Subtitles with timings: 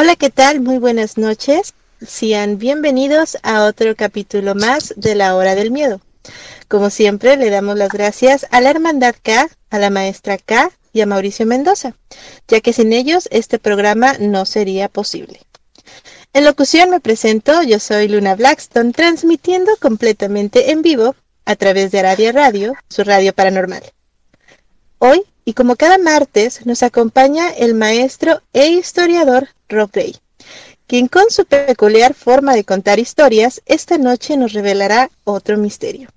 [0.00, 0.60] Hola, ¿qué tal?
[0.60, 1.74] Muy buenas noches.
[2.00, 6.00] Sean bienvenidos a otro capítulo más de La Hora del Miedo.
[6.68, 11.00] Como siempre, le damos las gracias a la Hermandad K, a la Maestra K y
[11.00, 11.96] a Mauricio Mendoza,
[12.46, 15.40] ya que sin ellos este programa no sería posible.
[16.32, 21.98] En locución me presento, yo soy Luna Blackstone, transmitiendo completamente en vivo a través de
[21.98, 23.82] Aradia Radio, su radio paranormal.
[24.98, 30.14] Hoy, y como cada martes, nos acompaña el maestro e historiador Rob Gray,
[30.86, 36.10] quien con su peculiar forma de contar historias, esta noche nos revelará otro misterio.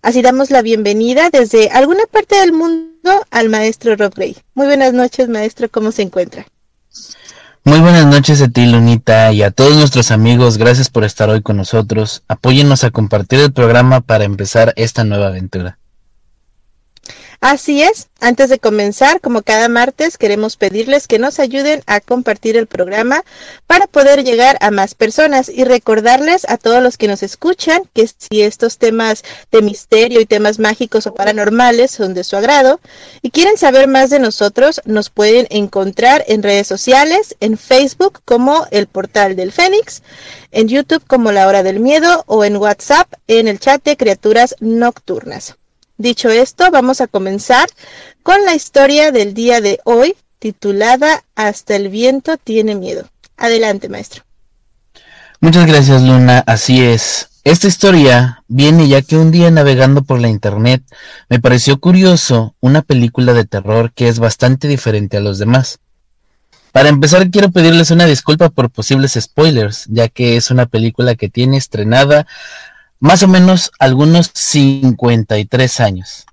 [0.00, 4.38] Así damos la bienvenida desde alguna parte del mundo al maestro Rob Gray.
[4.54, 6.46] Muy buenas noches, maestro, ¿cómo se encuentra?
[7.64, 10.56] Muy buenas noches a ti, Lunita, y a todos nuestros amigos.
[10.56, 12.22] Gracias por estar hoy con nosotros.
[12.26, 15.78] Apóyennos a compartir el programa para empezar esta nueva aventura.
[17.44, 22.56] Así es, antes de comenzar, como cada martes, queremos pedirles que nos ayuden a compartir
[22.56, 23.24] el programa
[23.66, 28.06] para poder llegar a más personas y recordarles a todos los que nos escuchan que
[28.06, 32.78] si estos temas de misterio y temas mágicos o paranormales son de su agrado
[33.22, 38.68] y quieren saber más de nosotros, nos pueden encontrar en redes sociales, en Facebook como
[38.70, 40.04] el portal del Fénix,
[40.52, 44.54] en YouTube como la hora del miedo o en WhatsApp en el chat de criaturas
[44.60, 45.56] nocturnas.
[45.98, 47.68] Dicho esto, vamos a comenzar
[48.22, 53.08] con la historia del día de hoy, titulada Hasta el viento tiene miedo.
[53.36, 54.24] Adelante, maestro.
[55.40, 56.42] Muchas gracias, Luna.
[56.46, 57.28] Así es.
[57.44, 60.84] Esta historia viene ya que un día navegando por la internet
[61.28, 65.80] me pareció curioso una película de terror que es bastante diferente a los demás.
[66.70, 71.28] Para empezar quiero pedirles una disculpa por posibles spoilers, ya que es una película que
[71.28, 72.28] tiene estrenada
[73.02, 76.24] más o menos algunos 53 años.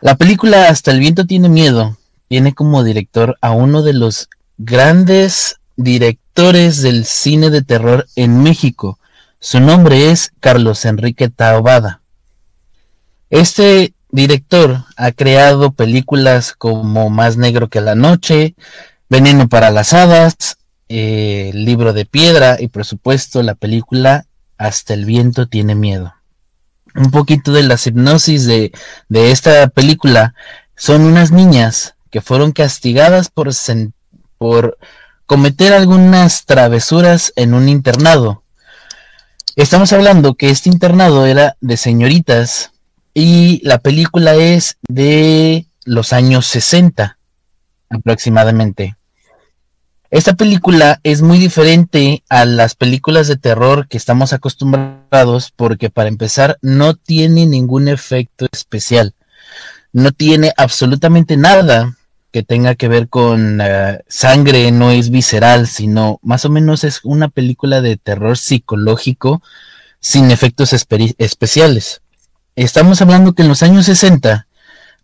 [0.00, 1.98] La película Hasta el viento tiene miedo
[2.28, 8.98] tiene como director a uno de los grandes directores del cine de terror en México.
[9.38, 12.00] Su nombre es Carlos Enrique Taobada.
[13.28, 18.54] Este director ha creado películas como Más negro que la noche,
[19.10, 20.56] Veneno para las hadas,
[20.88, 24.24] eh, Libro de piedra y por supuesto la película
[24.60, 26.14] hasta el viento tiene miedo.
[26.94, 28.72] Un poquito de la hipnosis de,
[29.08, 30.34] de esta película
[30.76, 33.48] son unas niñas que fueron castigadas por,
[34.36, 34.76] por
[35.24, 38.42] cometer algunas travesuras en un internado.
[39.56, 42.72] Estamos hablando que este internado era de señoritas
[43.14, 47.16] y la película es de los años 60
[47.88, 48.94] aproximadamente.
[50.10, 56.08] Esta película es muy diferente a las películas de terror que estamos acostumbrados porque para
[56.08, 59.14] empezar no tiene ningún efecto especial.
[59.92, 61.96] No tiene absolutamente nada
[62.32, 67.00] que tenga que ver con eh, sangre, no es visceral, sino más o menos es
[67.04, 69.42] una película de terror psicológico
[70.00, 72.02] sin efectos especiales.
[72.56, 74.48] Estamos hablando que en los años 60,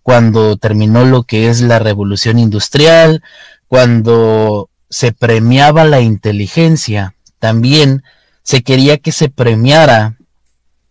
[0.02, 3.22] cuando terminó lo que es la revolución industrial,
[3.68, 8.02] cuando se premiaba la inteligencia, también
[8.42, 10.16] se quería que se premiara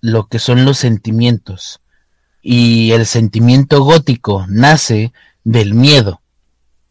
[0.02, 1.82] lo que son los sentimientos.
[2.42, 5.14] Y el sentimiento gótico nace
[5.44, 6.22] del miedo.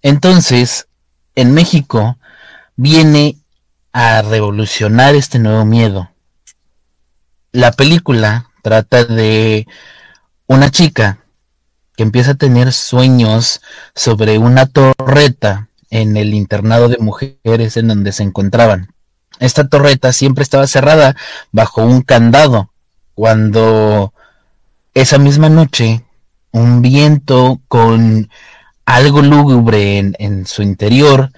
[0.03, 0.89] Entonces,
[1.35, 2.19] en México
[2.77, 3.39] viene
[3.93, 6.11] a revolucionar este nuevo miedo.
[7.53, 9.67] La película trata de
[10.47, 11.19] una chica
[11.97, 13.61] que empieza a tener sueños
[13.95, 18.93] sobre una torreta en el internado de mujeres en donde se encontraban.
[19.39, 21.15] Esta torreta siempre estaba cerrada
[21.53, 22.73] bajo un candado.
[23.15, 24.13] Cuando
[24.93, 26.05] esa misma noche
[26.51, 28.29] un viento con
[28.85, 31.31] algo lúgubre en, en su interior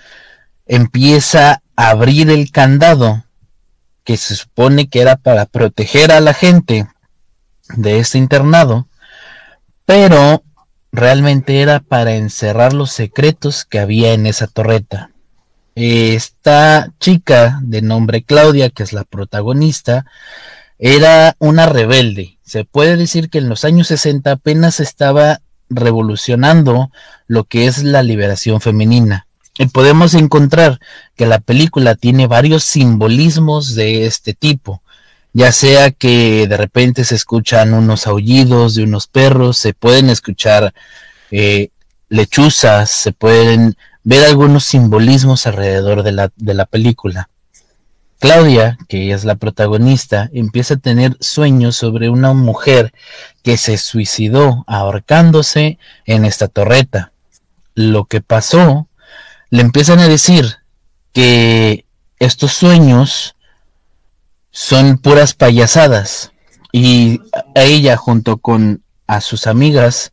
[0.64, 3.24] empieza a abrir el candado
[4.04, 6.88] que se supone que era para proteger a la gente
[7.76, 8.88] de este internado,
[9.84, 10.42] pero
[10.96, 15.10] realmente era para encerrar los secretos que había en esa torreta.
[15.74, 20.06] esta chica de nombre Claudia, que es la protagonista,
[20.78, 22.38] era una rebelde.
[22.42, 26.90] Se puede decir que en los años 60 apenas estaba revolucionando
[27.26, 29.26] lo que es la liberación femenina.
[29.58, 30.80] Y podemos encontrar
[31.14, 34.82] que la película tiene varios simbolismos de este tipo,
[35.36, 40.72] ya sea que de repente se escuchan unos aullidos de unos perros, se pueden escuchar
[41.30, 41.68] eh,
[42.08, 47.28] lechuzas, se pueden ver algunos simbolismos alrededor de la, de la película.
[48.18, 52.94] Claudia, que es la protagonista, empieza a tener sueños sobre una mujer
[53.42, 57.12] que se suicidó ahorcándose en esta torreta.
[57.74, 58.88] Lo que pasó,
[59.50, 60.56] le empiezan a decir
[61.12, 61.84] que
[62.20, 63.35] estos sueños
[64.56, 66.32] son puras payasadas
[66.72, 67.20] y
[67.54, 70.12] a ella junto con a sus amigas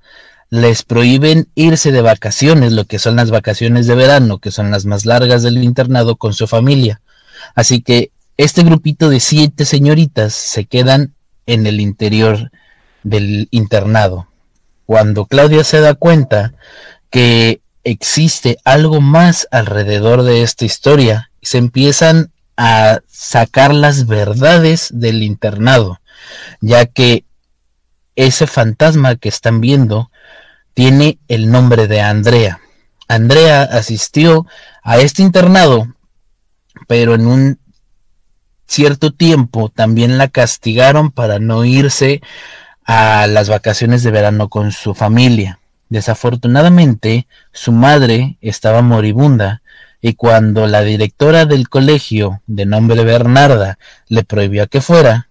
[0.49, 4.85] les prohíben irse de vacaciones, lo que son las vacaciones de verano, que son las
[4.85, 6.99] más largas del internado con su familia.
[7.55, 11.13] Así que este grupito de siete señoritas se quedan
[11.45, 12.51] en el interior
[13.03, 14.27] del internado.
[14.85, 16.53] Cuando Claudia se da cuenta
[17.09, 25.23] que existe algo más alrededor de esta historia, se empiezan a sacar las verdades del
[25.23, 25.99] internado,
[26.61, 27.25] ya que
[28.15, 30.11] ese fantasma que están viendo
[30.73, 32.59] tiene el nombre de Andrea.
[33.07, 34.45] Andrea asistió
[34.83, 35.93] a este internado,
[36.87, 37.59] pero en un
[38.67, 42.21] cierto tiempo también la castigaron para no irse
[42.85, 45.59] a las vacaciones de verano con su familia.
[45.89, 49.61] Desafortunadamente, su madre estaba moribunda
[50.05, 53.79] y cuando la directora del colegio, de nombre Bernarda,
[54.09, 55.29] le prohibió que fuera,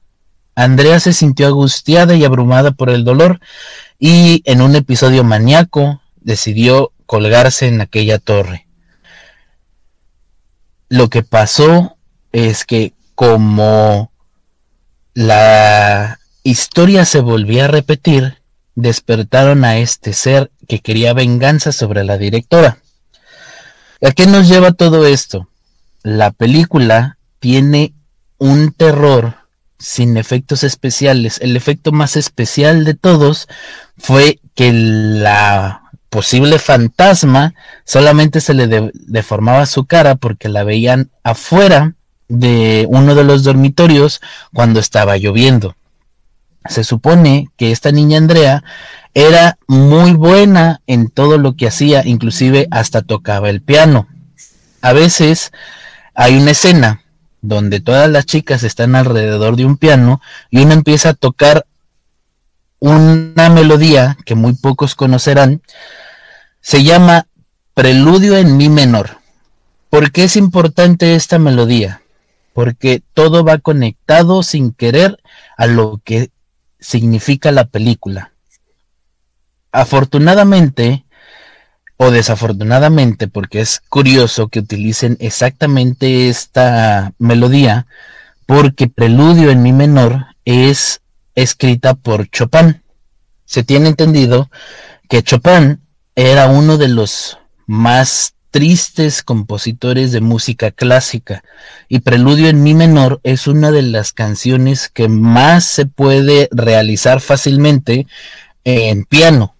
[0.54, 3.38] Andrea se sintió angustiada y abrumada por el dolor
[3.98, 8.66] y en un episodio maníaco decidió colgarse en aquella torre.
[10.88, 11.98] Lo que pasó
[12.32, 14.10] es que como
[15.12, 18.38] la historia se volvía a repetir,
[18.74, 22.78] despertaron a este ser que quería venganza sobre la directora.
[24.04, 25.49] ¿A qué nos lleva todo esto?
[26.02, 27.94] La película tiene
[28.37, 29.37] un terror
[29.78, 31.38] sin efectos especiales.
[31.40, 33.46] El efecto más especial de todos
[33.96, 37.54] fue que la posible fantasma
[37.84, 41.94] solamente se le deformaba su cara porque la veían afuera
[42.28, 44.20] de uno de los dormitorios
[44.52, 45.76] cuando estaba lloviendo.
[46.69, 48.64] Se supone que esta niña Andrea
[49.14, 54.08] era muy buena en todo lo que hacía, inclusive hasta tocaba el piano.
[54.80, 55.52] A veces
[56.14, 57.02] hay una escena
[57.40, 60.20] donde todas las chicas están alrededor de un piano
[60.50, 61.66] y uno empieza a tocar
[62.78, 65.62] una melodía que muy pocos conocerán,
[66.60, 67.26] se llama
[67.74, 69.18] Preludio en Mi menor.
[69.88, 72.02] ¿Por qué es importante esta melodía?
[72.52, 75.18] Porque todo va conectado sin querer
[75.56, 76.30] a lo que
[76.80, 78.31] significa la película.
[79.72, 81.04] Afortunadamente,
[81.96, 87.86] o desafortunadamente, porque es curioso que utilicen exactamente esta melodía,
[88.46, 91.00] porque Preludio en Mi menor es
[91.34, 92.82] escrita por Chopin.
[93.44, 94.50] Se tiene entendido
[95.08, 95.80] que Chopin
[96.14, 101.42] era uno de los más tristes compositores de música clásica
[101.88, 107.20] y Preludio en Mi menor es una de las canciones que más se puede realizar
[107.20, 108.06] fácilmente
[108.64, 109.55] en piano.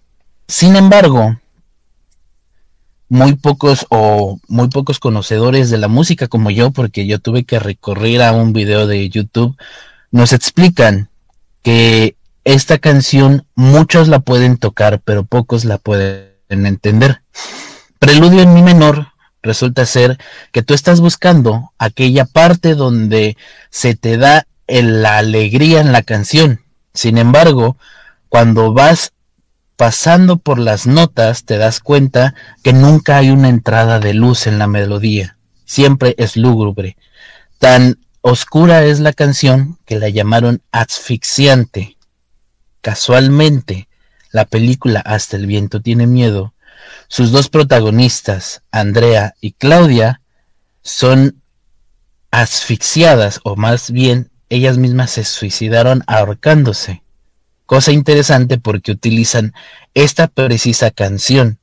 [0.47, 1.37] Sin embargo,
[3.09, 7.59] muy pocos o muy pocos conocedores de la música como yo, porque yo tuve que
[7.59, 9.55] recorrer a un video de YouTube,
[10.11, 11.09] nos explican
[11.61, 17.21] que esta canción muchos la pueden tocar, pero pocos la pueden entender.
[17.99, 20.17] Preludio en mi menor resulta ser
[20.51, 23.37] que tú estás buscando aquella parte donde
[23.69, 26.61] se te da la alegría en la canción.
[26.93, 27.77] Sin embargo,
[28.29, 29.12] cuando vas
[29.83, 34.57] pasando por las notas te das cuenta que nunca hay una entrada de luz en
[34.57, 35.35] la melodía,
[35.65, 36.95] siempre es lúgubre.
[37.59, 41.97] Tan oscura es la canción que la llamaron asfixiante.
[42.79, 43.89] Casualmente,
[44.31, 46.53] la película Hasta el viento tiene miedo,
[47.09, 50.21] sus dos protagonistas, Andrea y Claudia,
[50.81, 51.41] son
[52.31, 57.02] asfixiadas, o más bien ellas mismas se suicidaron ahorcándose.
[57.73, 59.55] Cosa interesante porque utilizan
[59.95, 61.57] esta precisa canción,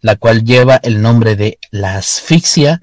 [0.00, 2.80] la cual lleva el nombre de La asfixia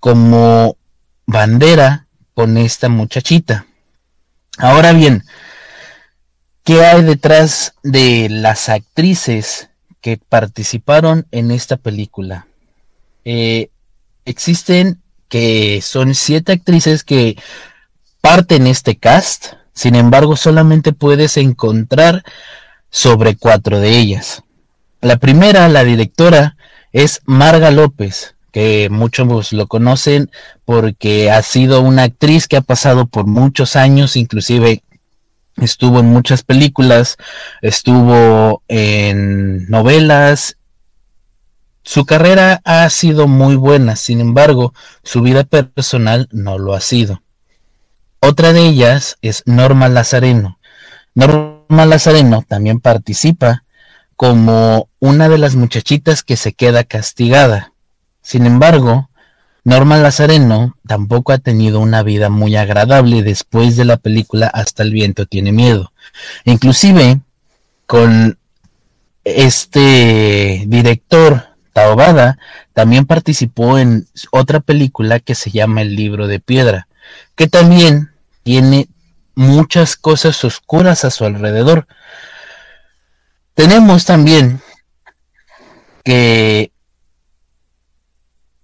[0.00, 0.76] como
[1.24, 3.66] bandera con esta muchachita.
[4.58, 5.22] Ahora bien,
[6.64, 12.48] ¿qué hay detrás de las actrices que participaron en esta película?
[13.24, 13.70] Eh,
[14.24, 17.36] existen que son siete actrices que
[18.20, 22.24] parten este cast, sin embargo solamente puedes encontrar
[22.90, 24.42] sobre cuatro de ellas.
[25.02, 26.56] La primera, la directora,
[26.92, 30.30] es Marga López, que muchos lo conocen
[30.64, 34.82] porque ha sido una actriz que ha pasado por muchos años, inclusive
[35.56, 37.18] estuvo en muchas películas,
[37.60, 40.56] estuvo en novelas.
[41.82, 47.20] Su carrera ha sido muy buena, sin embargo, su vida personal no lo ha sido.
[48.28, 50.58] Otra de ellas es Norma Lazareno.
[51.14, 53.62] Norma Lazareno también participa
[54.16, 57.72] como una de las muchachitas que se queda castigada.
[58.22, 59.10] Sin embargo,
[59.62, 64.90] Norma Lazareno tampoco ha tenido una vida muy agradable después de la película Hasta el
[64.90, 65.92] viento tiene miedo.
[66.44, 67.20] Inclusive
[67.86, 68.40] con
[69.22, 72.38] este director Taobada
[72.74, 76.88] también participó en otra película que se llama El libro de piedra,
[77.36, 78.15] que también
[78.46, 78.88] tiene
[79.34, 81.88] muchas cosas oscuras a su alrededor.
[83.54, 84.60] Tenemos también
[86.04, 86.70] que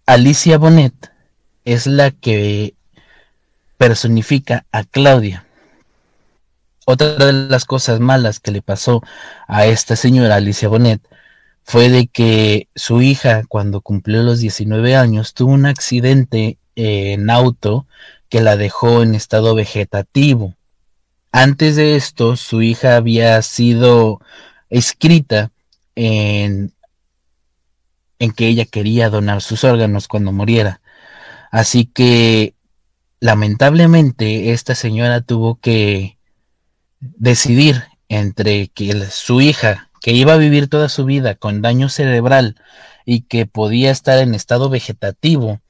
[0.06, 0.94] Alicia Bonet
[1.64, 2.76] es la que
[3.76, 5.46] personifica a Claudia.
[6.86, 9.02] Otra de las cosas malas que le pasó
[9.48, 11.02] a esta señora Alicia Bonet
[11.64, 17.88] fue de que su hija, cuando cumplió los 19 años, tuvo un accidente en auto
[18.32, 20.54] que la dejó en estado vegetativo.
[21.32, 24.22] Antes de esto, su hija había sido
[24.70, 25.52] escrita
[25.96, 26.72] en,
[28.18, 30.80] en que ella quería donar sus órganos cuando muriera.
[31.50, 32.54] Así que
[33.20, 36.16] lamentablemente esta señora tuvo que
[37.00, 42.56] decidir entre que su hija, que iba a vivir toda su vida con daño cerebral
[43.04, 45.60] y que podía estar en estado vegetativo,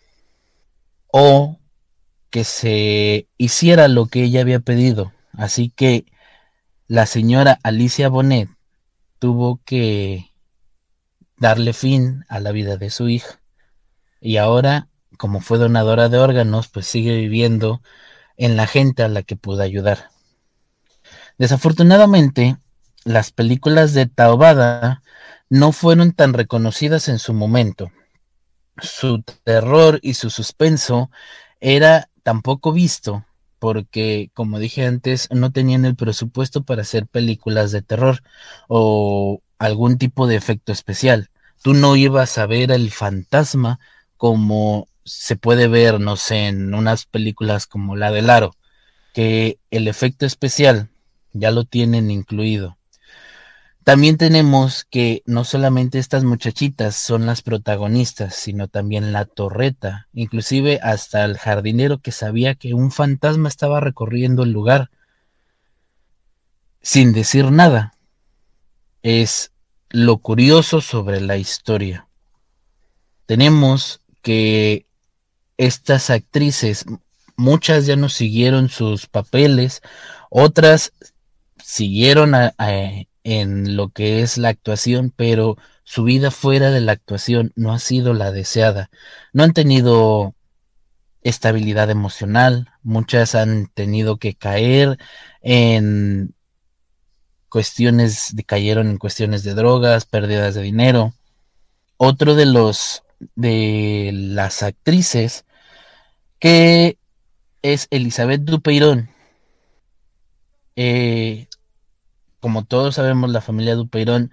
[1.09, 1.59] o
[2.33, 5.12] que se hiciera lo que ella había pedido.
[5.35, 6.07] Así que
[6.89, 8.49] la señora Alicia Bonet
[9.19, 10.33] tuvo que
[11.37, 13.39] darle fin a la vida de su hija.
[14.19, 17.83] Y ahora, como fue donadora de órganos, pues sigue viviendo
[18.39, 20.09] en la gente a la que pudo ayudar.
[21.37, 22.57] Desafortunadamente,
[23.05, 25.03] las películas de Taobada
[25.51, 27.93] no fueron tan reconocidas en su momento.
[28.79, 31.11] Su terror y su suspenso
[31.61, 33.25] era tan poco visto
[33.59, 38.23] porque, como dije antes, no tenían el presupuesto para hacer películas de terror
[38.67, 41.31] o algún tipo de efecto especial.
[41.62, 43.79] Tú no ibas a ver el fantasma
[44.17, 48.57] como se puede ver, no sé, en unas películas como la del aro,
[49.12, 50.91] que el efecto especial
[51.33, 52.79] ya lo tienen incluido.
[53.85, 60.79] También tenemos que no solamente estas muchachitas son las protagonistas, sino también la torreta, inclusive
[60.83, 64.91] hasta el jardinero que sabía que un fantasma estaba recorriendo el lugar
[66.81, 67.95] sin decir nada.
[69.03, 69.51] Es
[69.91, 72.07] lo curioso sobre la historia.
[73.27, 74.87] Tenemos que
[75.57, 76.85] estas actrices,
[77.37, 79.83] muchas ya no siguieron sus papeles,
[80.31, 80.93] otras
[81.62, 82.55] siguieron a,
[83.25, 87.79] en lo que es la actuación, pero su vida fuera de la actuación no ha
[87.79, 88.91] sido la deseada.
[89.33, 90.35] No han tenido
[91.23, 94.99] estabilidad emocional, muchas han tenido que caer
[95.41, 96.35] en
[97.49, 101.14] cuestiones, cayeron en cuestiones de drogas, pérdidas de dinero.
[101.97, 103.02] Otro de los
[103.37, 105.45] de las actrices
[106.41, 106.99] que
[107.62, 109.11] es Elizabeth Dupeirón.
[110.75, 111.47] Eh,
[112.43, 114.33] como todos sabemos, la familia Dupeirón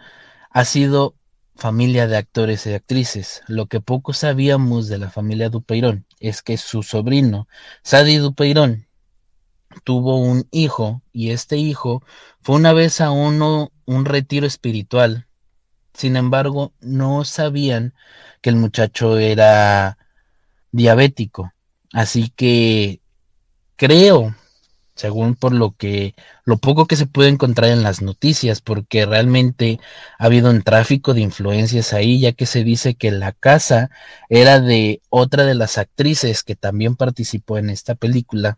[0.49, 1.15] ha sido
[1.55, 3.43] familia de actores y actrices.
[3.47, 7.47] Lo que poco sabíamos de la familia Dupeirón es que su sobrino,
[7.83, 8.87] Sadi Dupeirón,
[9.83, 12.03] tuvo un hijo y este hijo
[12.41, 15.27] fue una vez a uno un retiro espiritual.
[15.93, 17.93] Sin embargo, no sabían
[18.41, 19.99] que el muchacho era
[20.71, 21.53] diabético.
[21.93, 23.01] Así que
[23.75, 24.35] creo
[24.99, 26.13] según por lo que
[26.43, 29.79] lo poco que se puede encontrar en las noticias, porque realmente
[30.17, 33.91] ha habido un tráfico de influencias ahí, ya que se dice que la casa
[34.27, 38.57] era de otra de las actrices que también participó en esta película.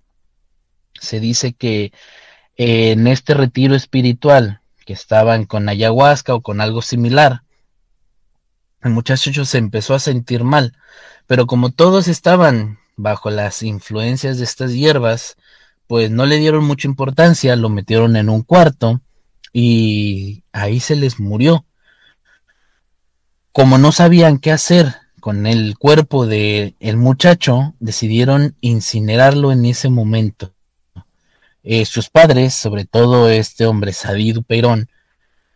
[1.00, 1.94] Se dice que
[2.58, 7.44] en este retiro espiritual, que estaban con ayahuasca o con algo similar,
[8.82, 10.76] el muchacho se empezó a sentir mal,
[11.28, 15.38] pero como todos estaban bajo las influencias de estas hierbas,
[15.92, 19.02] pues no le dieron mucha importancia, lo metieron en un cuarto
[19.52, 21.66] y ahí se les murió.
[23.52, 29.90] Como no sabían qué hacer con el cuerpo de el muchacho, decidieron incinerarlo en ese
[29.90, 30.54] momento.
[31.62, 34.88] Eh, sus padres, sobre todo este hombre Sadid Perón,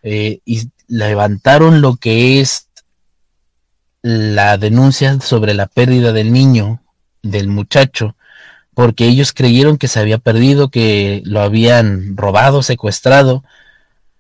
[0.04, 2.68] eh, y levantaron lo que es
[4.02, 6.84] la denuncia sobre la pérdida del niño,
[7.24, 8.18] del muchacho,
[8.76, 13.44] porque ellos creyeron que se había perdido, que lo habían robado, secuestrado,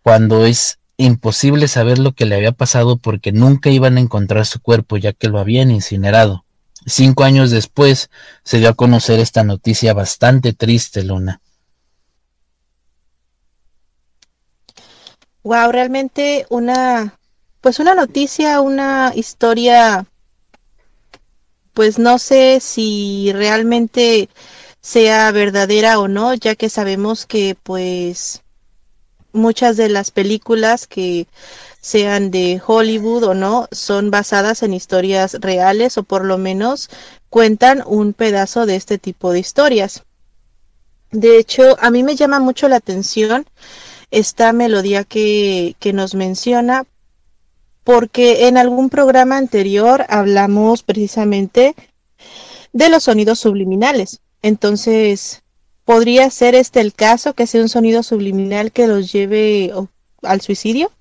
[0.01, 4.62] cuando es imposible saber lo que le había pasado porque nunca iban a encontrar su
[4.62, 6.45] cuerpo ya que lo habían incinerado.
[6.85, 8.09] Cinco años después
[8.43, 11.41] se dio a conocer esta noticia bastante triste, Luna.
[15.43, 17.19] Wow, realmente una,
[17.62, 20.05] pues una noticia, una historia,
[21.75, 24.29] pues no sé si realmente
[24.82, 28.41] sea verdadera o no, ya que sabemos que pues
[29.34, 31.27] muchas de las películas que
[31.82, 36.89] sean de Hollywood o no son basadas en historias reales o por lo menos
[37.29, 40.03] cuentan un pedazo de este tipo de historias.
[41.12, 43.46] De hecho, a mí me llama mucho la atención
[44.12, 46.86] esta melodía que, que nos menciona
[47.86, 51.74] porque en algún programa anterior hablamos precisamente
[52.74, 54.20] de los sonidos subliminales.
[54.42, 55.42] Entonces,
[55.86, 59.72] ¿Podría ser este el caso, que sea un sonido subliminal que los lleve
[60.24, 60.92] al suicidio?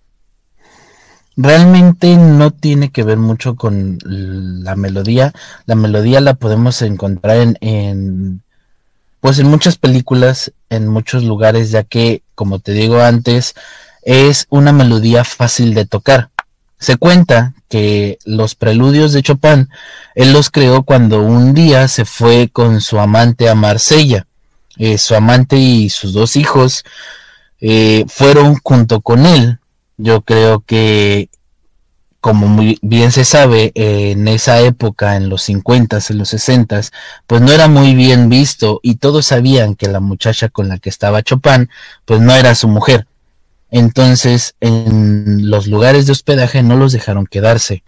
[1.39, 5.33] Realmente no tiene que ver mucho con la melodía.
[5.65, 8.43] La melodía la podemos encontrar en, en
[9.21, 13.55] pues en muchas películas, en muchos lugares, ya que, como te digo antes,
[14.03, 16.29] es una melodía fácil de tocar.
[16.79, 19.69] Se cuenta que los preludios de Chopin,
[20.15, 24.27] él los creó cuando un día se fue con su amante a Marsella
[24.77, 26.85] eh, su amante y sus dos hijos
[27.61, 29.59] eh, fueron junto con él.
[29.97, 31.29] Yo creo que,
[32.21, 36.81] como muy bien se sabe, en esa época, en los 50 en los 60
[37.27, 40.89] pues no era muy bien visto y todos sabían que la muchacha con la que
[40.89, 41.71] estaba Chopin,
[42.05, 43.07] pues no era su mujer.
[43.77, 47.83] Entonces, en los lugares de hospedaje no los dejaron quedarse.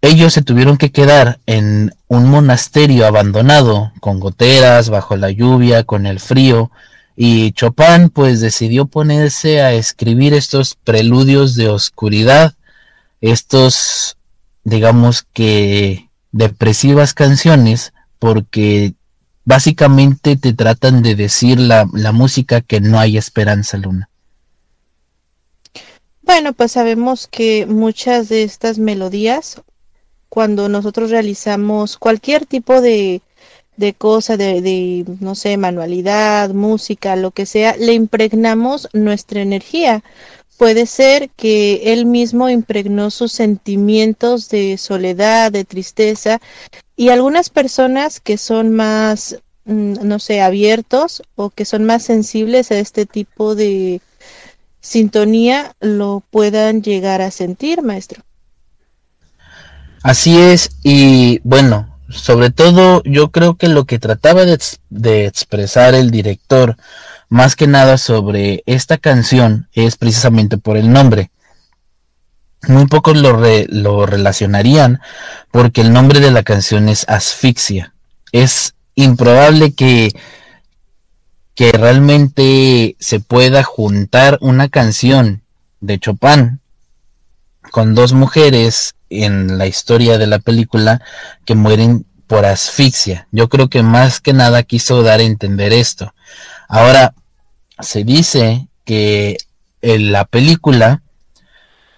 [0.00, 6.06] Ellos se tuvieron que quedar en un monasterio abandonado, con goteras, bajo la lluvia, con
[6.06, 6.70] el frío,
[7.16, 12.54] y Chopin pues decidió ponerse a escribir estos preludios de oscuridad,
[13.20, 14.16] estos
[14.62, 18.94] digamos que depresivas canciones, porque
[19.44, 24.08] básicamente te tratan de decir la, la música que no hay esperanza, Luna.
[26.26, 29.62] Bueno, pues sabemos que muchas de estas melodías
[30.28, 33.22] cuando nosotros realizamos cualquier tipo de,
[33.76, 40.02] de cosa, de, de, no sé, manualidad, música, lo que sea, le impregnamos nuestra energía.
[40.58, 46.40] Puede ser que él mismo impregnó sus sentimientos de soledad, de tristeza,
[46.96, 52.72] y algunas personas que son más, mm, no sé, abiertos o que son más sensibles
[52.72, 54.00] a este tipo de
[54.86, 58.22] sintonía, lo puedan llegar a sentir, maestro.
[60.02, 66.12] Así es, y bueno, sobre todo yo creo que lo que trataba de, expresar el
[66.12, 66.76] director,
[67.28, 71.32] más que nada sobre esta canción, es precisamente por el nombre.
[72.68, 75.00] Muy pocos lo, lo relacionarían
[75.50, 77.92] porque el nombre de la canción es Asfixia.
[78.30, 80.10] Es improbable que,
[81.56, 85.42] que realmente se pueda juntar una canción
[85.80, 86.60] de Chopin
[87.72, 91.00] con dos mujeres en la historia de la película
[91.46, 93.26] que mueren por asfixia.
[93.32, 96.12] Yo creo que más que nada quiso dar a entender esto.
[96.68, 97.14] Ahora,
[97.80, 99.38] se dice que
[99.80, 101.02] en la película,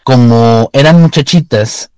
[0.04, 1.90] como eran muchachitas,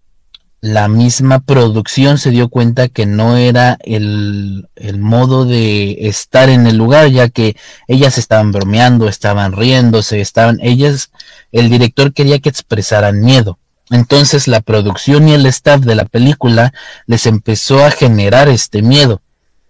[0.61, 6.67] la misma producción se dio cuenta que no era el, el, modo de estar en
[6.67, 7.57] el lugar, ya que
[7.89, 11.13] ellas estaban bromeando, estaban riéndose, estaban, ellas,
[11.51, 13.59] el director quería que expresaran miedo.
[13.91, 16.73] Entonces la producción y el staff de la película
[17.07, 19.23] les empezó a generar este miedo.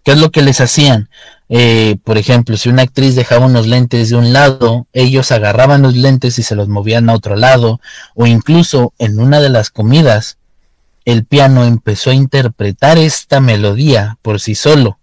[0.04, 1.08] ¿Qué es lo que les hacían?
[1.48, 5.96] Eh, por ejemplo, si una actriz dejaba unos lentes de un lado, ellos agarraban los
[5.96, 7.80] lentes y se los movían a otro lado,
[8.14, 10.38] o incluso en una de las comidas,
[11.04, 14.98] el piano empezó a interpretar esta melodía por sí solo.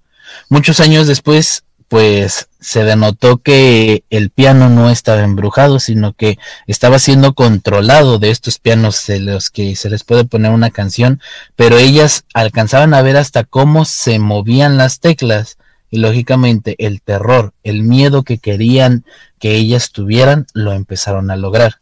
[0.49, 6.99] Muchos años después, pues se denotó que el piano no estaba embrujado, sino que estaba
[6.99, 11.21] siendo controlado de estos pianos de los que se les puede poner una canción,
[11.55, 15.57] pero ellas alcanzaban a ver hasta cómo se movían las teclas
[15.89, 19.05] y lógicamente el terror, el miedo que querían
[19.39, 21.79] que ellas tuvieran, lo empezaron a lograr.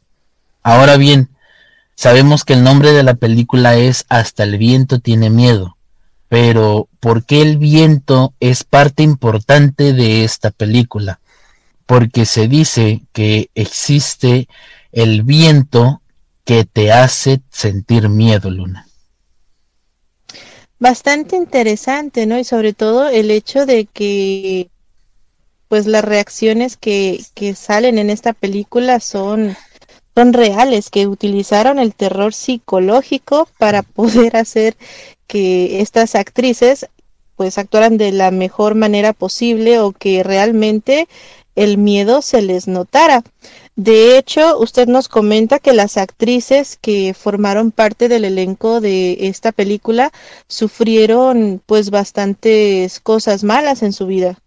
[0.62, 1.30] Ahora bien,
[1.96, 5.78] Sabemos que el nombre de la película es Hasta el viento tiene miedo,
[6.28, 11.20] pero ¿por qué el viento es parte importante de esta película?
[11.86, 14.48] Porque se dice que existe
[14.92, 16.02] el viento
[16.44, 18.88] que te hace sentir miedo, Luna.
[20.80, 22.38] Bastante interesante, ¿no?
[22.38, 24.70] Y sobre todo el hecho de que
[25.68, 29.56] pues las reacciones que, que salen en esta película son
[30.16, 34.78] son reales, que utilizaron el terror psicológico para poder hacer
[35.28, 36.88] que estas actrices
[37.36, 41.08] pues actuaran de la mejor manera posible o que realmente
[41.56, 43.24] el miedo se les notara.
[43.76, 49.52] De hecho, usted nos comenta que las actrices que formaron parte del elenco de esta
[49.52, 50.12] película
[50.48, 54.40] sufrieron pues bastantes cosas malas en su vida.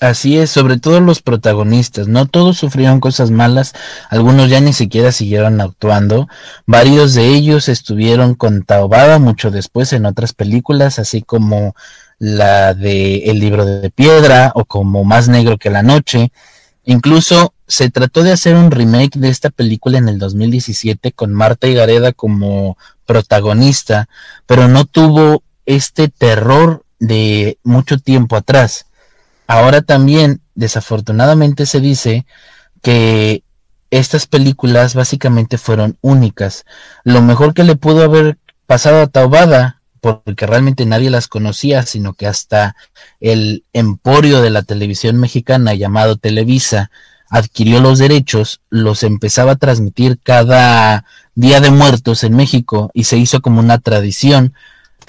[0.00, 3.74] Así es, sobre todo los protagonistas, no todos sufrieron cosas malas,
[4.10, 6.28] algunos ya ni siquiera siguieron actuando,
[6.66, 11.74] varios de ellos estuvieron con Taobada mucho después en otras películas, así como
[12.20, 16.30] la de El libro de piedra o como Más negro que la noche.
[16.84, 21.66] Incluso se trató de hacer un remake de esta película en el 2017 con Marta
[21.68, 24.08] Gareda como protagonista,
[24.46, 28.86] pero no tuvo este terror de mucho tiempo atrás.
[29.48, 32.26] Ahora también, desafortunadamente, se dice
[32.82, 33.42] que
[33.90, 36.66] estas películas básicamente fueron únicas.
[37.02, 42.12] Lo mejor que le pudo haber pasado a Taubada, porque realmente nadie las conocía, sino
[42.12, 42.76] que hasta
[43.20, 46.90] el emporio de la televisión mexicana llamado Televisa
[47.30, 53.16] adquirió los derechos, los empezaba a transmitir cada día de muertos en México y se
[53.16, 54.52] hizo como una tradición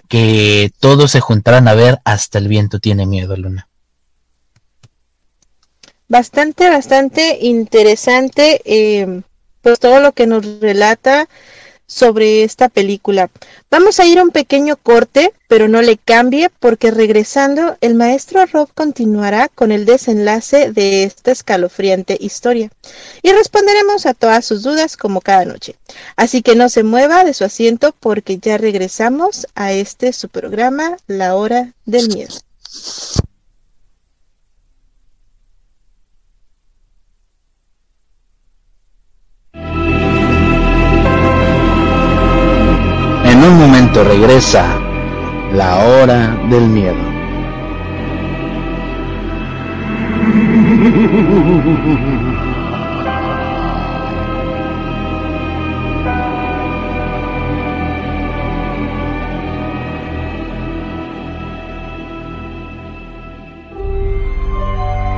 [0.08, 3.69] que todos se juntaran a ver hasta el viento tiene miedo, Luna
[6.10, 9.22] bastante, bastante interesante eh,
[9.62, 11.30] pues todo lo que nos relata
[11.90, 13.32] sobre esta película.
[13.72, 18.46] Vamos a ir a un pequeño corte, pero no le cambie porque regresando el maestro
[18.46, 22.70] Rob continuará con el desenlace de esta escalofriante historia
[23.24, 25.76] y responderemos a todas sus dudas como cada noche.
[26.16, 30.96] Así que no se mueva de su asiento porque ya regresamos a este su programa
[31.08, 32.36] La Hora del Miedo.
[43.94, 44.80] Regresa
[45.54, 46.96] la hora del miedo.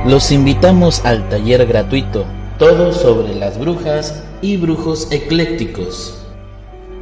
[0.06, 2.24] Los invitamos al taller gratuito,
[2.58, 6.21] todo sobre las brujas y brujos eclécticos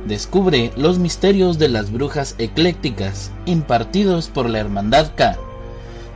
[0.06, 5.36] Descubre los misterios de las brujas eclécticas impartidos por la Hermandad K.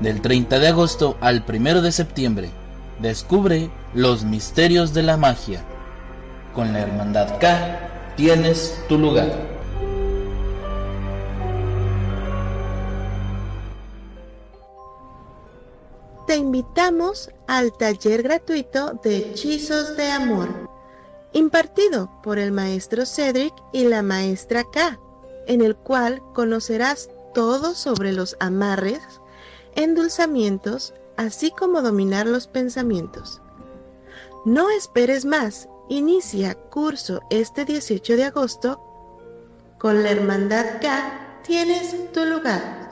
[0.01, 2.51] Del 30 de agosto al 1 de septiembre,
[3.01, 5.63] descubre los misterios de la magia.
[6.55, 9.31] Con la Hermandad K tienes tu lugar.
[16.27, 20.74] Te invitamos al taller gratuito de hechizos de amor
[21.35, 24.99] impartido por el maestro Cedric y la maestra K,
[25.47, 29.03] en el cual conocerás todo sobre los amarres,
[29.75, 33.43] endulzamientos, así como dominar los pensamientos.
[34.47, 38.81] No esperes más, inicia curso este 18 de agosto.
[39.79, 42.84] Con la Hermandad K tienes tu lugar.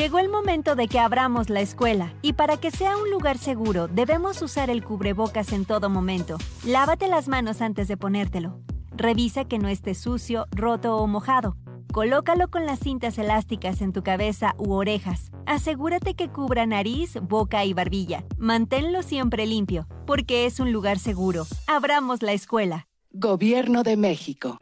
[0.00, 3.86] Llegó el momento de que abramos la escuela y para que sea un lugar seguro
[3.86, 6.38] debemos usar el cubrebocas en todo momento.
[6.64, 8.62] Lávate las manos antes de ponértelo.
[8.96, 11.54] Revisa que no esté sucio, roto o mojado.
[11.92, 15.30] Colócalo con las cintas elásticas en tu cabeza u orejas.
[15.44, 18.24] Asegúrate que cubra nariz, boca y barbilla.
[18.38, 21.44] Manténlo siempre limpio, porque es un lugar seguro.
[21.66, 22.88] Abramos la escuela.
[23.12, 24.56] Gobierno de México.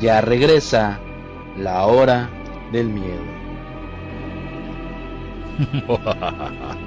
[0.00, 0.98] Ya regresa
[1.56, 2.28] la hora
[2.72, 3.22] del miedo.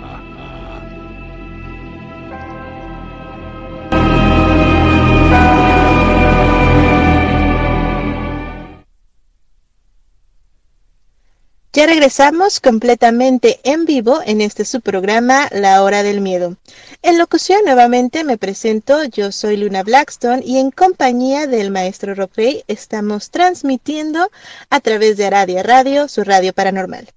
[11.72, 16.58] Ya regresamos completamente en vivo en este su programa La Hora del Miedo.
[17.04, 22.64] En locución nuevamente me presento, yo soy Luna Blackstone y en compañía del maestro Rockray
[22.68, 24.32] estamos transmitiendo
[24.72, 27.08] a través de Aradia Radio, su radio paranormal.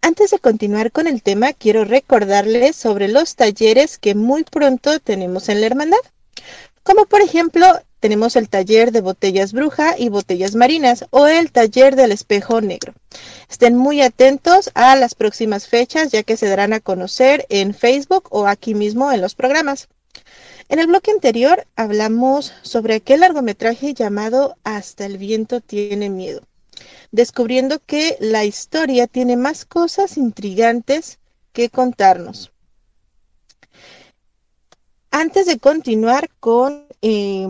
[0.00, 5.50] Antes de continuar con el tema, quiero recordarles sobre los talleres que muy pronto tenemos
[5.50, 6.00] en la hermandad.
[6.82, 7.66] Como por ejemplo
[8.02, 12.94] tenemos el taller de botellas bruja y botellas marinas o el taller del espejo negro.
[13.48, 18.26] Estén muy atentos a las próximas fechas ya que se darán a conocer en Facebook
[18.30, 19.88] o aquí mismo en los programas.
[20.68, 26.42] En el bloque anterior hablamos sobre aquel largometraje llamado Hasta el viento tiene miedo,
[27.12, 31.20] descubriendo que la historia tiene más cosas intrigantes
[31.52, 32.50] que contarnos.
[35.12, 37.46] Antes de continuar con eh,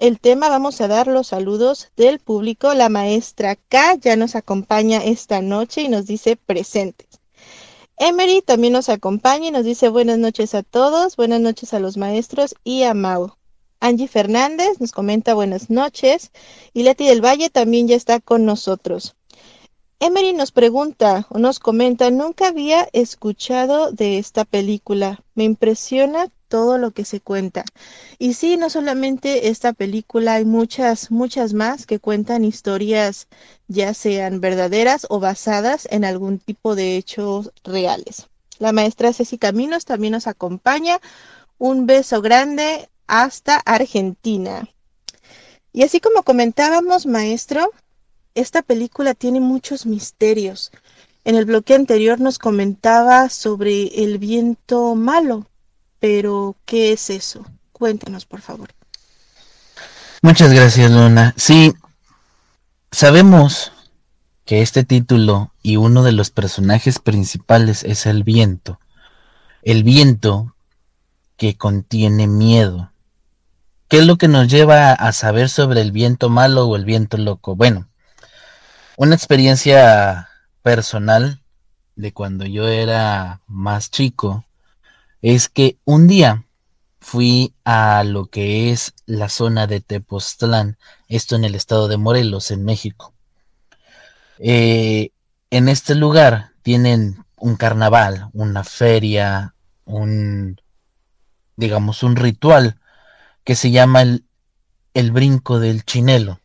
[0.00, 2.74] el tema vamos a dar los saludos del público.
[2.74, 7.08] La maestra K ya nos acompaña esta noche y nos dice presentes.
[7.96, 11.96] Emery también nos acompaña y nos dice buenas noches a todos, buenas noches a los
[11.96, 13.36] maestros y a Mau.
[13.80, 16.32] Angie Fernández nos comenta buenas noches
[16.72, 19.14] y Leti del Valle también ya está con nosotros.
[20.00, 25.22] Emery nos pregunta o nos comenta, nunca había escuchado de esta película.
[25.34, 27.64] Me impresiona todo lo que se cuenta.
[28.16, 33.26] Y sí, no solamente esta película, hay muchas, muchas más que cuentan historias
[33.66, 38.28] ya sean verdaderas o basadas en algún tipo de hechos reales.
[38.60, 41.00] La maestra Ceci Caminos también nos acompaña.
[41.58, 44.68] Un beso grande hasta Argentina.
[45.72, 47.72] Y así como comentábamos, maestro,
[48.36, 50.70] esta película tiene muchos misterios.
[51.24, 55.48] En el bloque anterior nos comentaba sobre el viento malo,
[56.04, 57.46] pero ¿qué es eso?
[57.72, 58.68] Cuéntenos, por favor.
[60.20, 61.32] Muchas gracias, Luna.
[61.38, 61.72] Sí,
[62.92, 63.72] sabemos
[64.44, 68.78] que este título y uno de los personajes principales es el viento.
[69.62, 70.54] El viento
[71.38, 72.92] que contiene miedo.
[73.88, 77.16] ¿Qué es lo que nos lleva a saber sobre el viento malo o el viento
[77.16, 77.56] loco?
[77.56, 77.88] Bueno,
[78.98, 80.28] una experiencia
[80.60, 81.40] personal
[81.96, 84.44] de cuando yo era más chico
[85.24, 86.44] es que un día
[87.00, 90.76] fui a lo que es la zona de Tepoztlán,
[91.08, 93.14] esto en el estado de Morelos, en México.
[94.38, 95.12] Eh,
[95.48, 99.54] en este lugar tienen un carnaval, una feria,
[99.86, 100.60] un,
[101.56, 102.78] digamos, un ritual
[103.44, 104.26] que se llama el,
[104.92, 106.38] el brinco del chinelo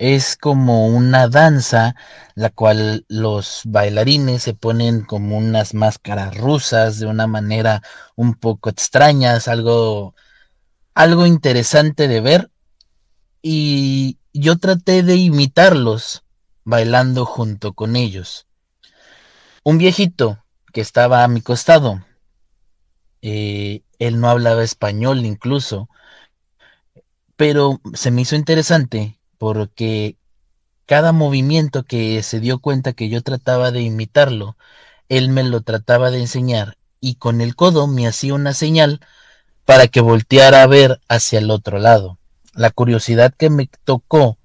[0.00, 1.94] es como una danza,
[2.34, 7.82] la cual los bailarines se ponen como unas máscaras rusas de una manera
[8.16, 10.14] un poco extraña, algo,
[10.94, 12.50] algo interesante de ver.
[13.42, 16.24] Y yo traté de imitarlos
[16.64, 18.46] bailando junto con ellos.
[19.64, 22.02] Un viejito que estaba a mi costado,
[23.20, 25.90] eh, él no hablaba español incluso,
[27.36, 30.18] pero se me hizo interesante porque
[30.84, 34.58] cada movimiento que se dio cuenta que yo trataba de imitarlo,
[35.08, 39.00] él me lo trataba de enseñar y con el codo me hacía una señal
[39.64, 42.18] para que volteara a ver hacia el otro lado.
[42.52, 44.36] La curiosidad que me tocó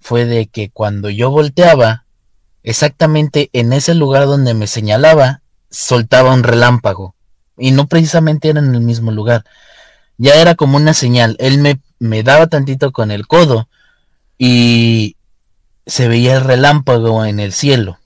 [0.00, 2.04] fue de que cuando yo volteaba,
[2.64, 7.14] exactamente en ese lugar donde me señalaba, soltaba un relámpago.
[7.56, 9.44] Y no precisamente era en el mismo lugar.
[10.18, 11.36] Ya era como una señal.
[11.38, 13.68] Él me, me daba tantito con el codo
[14.44, 15.14] y
[15.86, 18.00] se veía el relámpago en el cielo.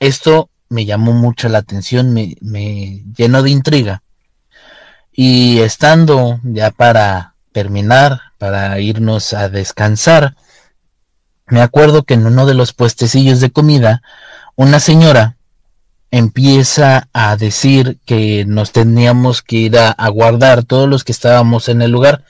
[0.00, 4.02] Esto me llamó mucho la atención, me, me llenó de intriga.
[5.12, 10.36] Y estando ya para terminar, para irnos a descansar,
[11.48, 14.00] me acuerdo que en uno de los puestecillos de comida,
[14.56, 15.36] una señora
[16.10, 21.68] empieza a decir que nos teníamos que ir a, a, guardar todos los que estábamos
[21.68, 22.24] en el lugar,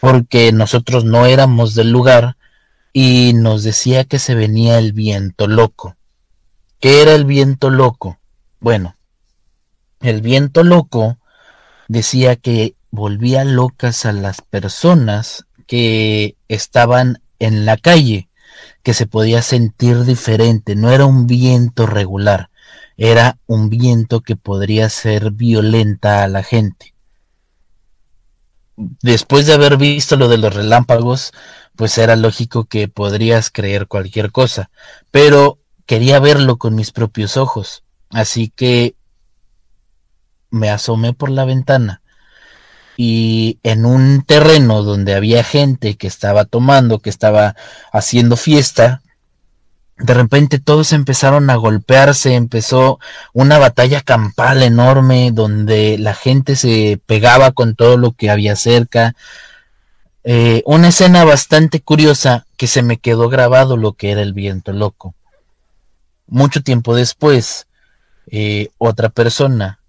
[0.00, 2.38] porque nosotros no éramos del lugar
[2.92, 5.96] y nos decía que se venía el viento loco.
[6.80, 8.18] ¿Qué era el viento loco?
[8.60, 8.96] Bueno,
[10.00, 11.18] el viento loco
[11.88, 18.28] decía que volvía locas a las personas que estaban en la calle,
[18.82, 22.50] que se podía sentir diferente, no era un viento regular,
[22.96, 26.94] era un viento que podría ser violenta a la gente.
[29.02, 31.32] Después de haber visto lo de los relámpagos,
[31.74, 34.70] pues era lógico que podrías creer cualquier cosa,
[35.10, 38.94] pero quería verlo con mis propios ojos, así que
[40.50, 42.02] me asomé por la ventana
[42.96, 47.54] y en un terreno donde había gente que estaba tomando, que estaba
[47.92, 49.02] haciendo fiesta,
[49.98, 53.00] de repente todos empezaron a golpearse, empezó
[53.32, 59.16] una batalla campal enorme donde la gente se pegaba con todo lo que había cerca.
[60.22, 64.72] Eh, una escena bastante curiosa que se me quedó grabado lo que era el viento
[64.72, 65.14] loco.
[66.28, 67.66] Mucho tiempo después,
[68.30, 69.80] eh, otra persona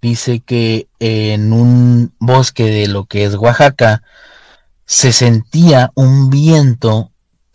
[0.00, 4.02] dice que en un bosque de lo que es Oaxaca
[4.86, 7.07] se sentía un viento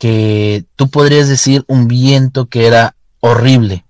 [0.03, 3.85] que tú podrías decir un viento que era horrible.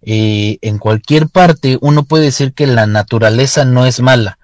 [0.00, 4.38] Eh, en cualquier parte uno puede decir que la naturaleza no es mala,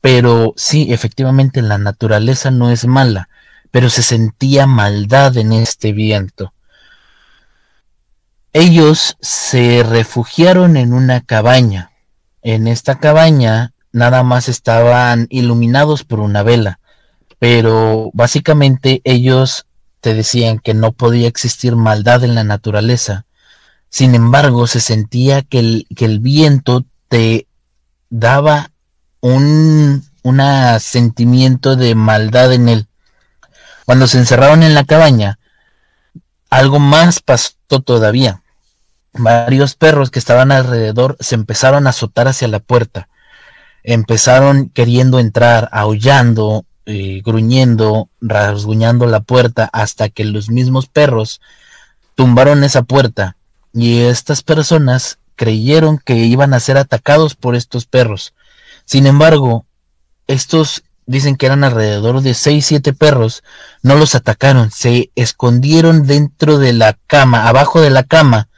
[0.00, 3.28] pero sí, efectivamente la naturaleza no es mala,
[3.70, 6.52] pero se sentía maldad en este viento.
[8.52, 11.92] Ellos se refugiaron en una cabaña.
[12.42, 16.80] En esta cabaña nada más estaban iluminados por una vela,
[17.38, 19.66] pero básicamente ellos
[20.06, 23.26] te decían que no podía existir maldad en la naturaleza.
[23.88, 27.48] Sin embargo, se sentía que el, que el viento te
[28.08, 28.70] daba
[29.20, 30.04] un
[30.78, 32.86] sentimiento de maldad en él.
[33.84, 35.40] Cuando se encerraron en la cabaña,
[36.50, 38.42] algo más pasó todavía.
[39.12, 43.08] Varios perros que estaban alrededor se empezaron a azotar hacia la puerta.
[43.82, 51.40] Empezaron queriendo entrar, aullando, eh, gruñendo, rasguñando la puerta hasta que los mismos perros
[52.14, 53.36] tumbaron esa puerta
[53.72, 58.34] y estas personas creyeron que iban a ser atacados por estos perros.
[58.84, 59.66] Sin embargo,
[60.26, 63.42] estos dicen que eran alrededor de 6, 7 perros,
[63.82, 68.48] no los atacaron, se escondieron dentro de la cama, abajo de la cama,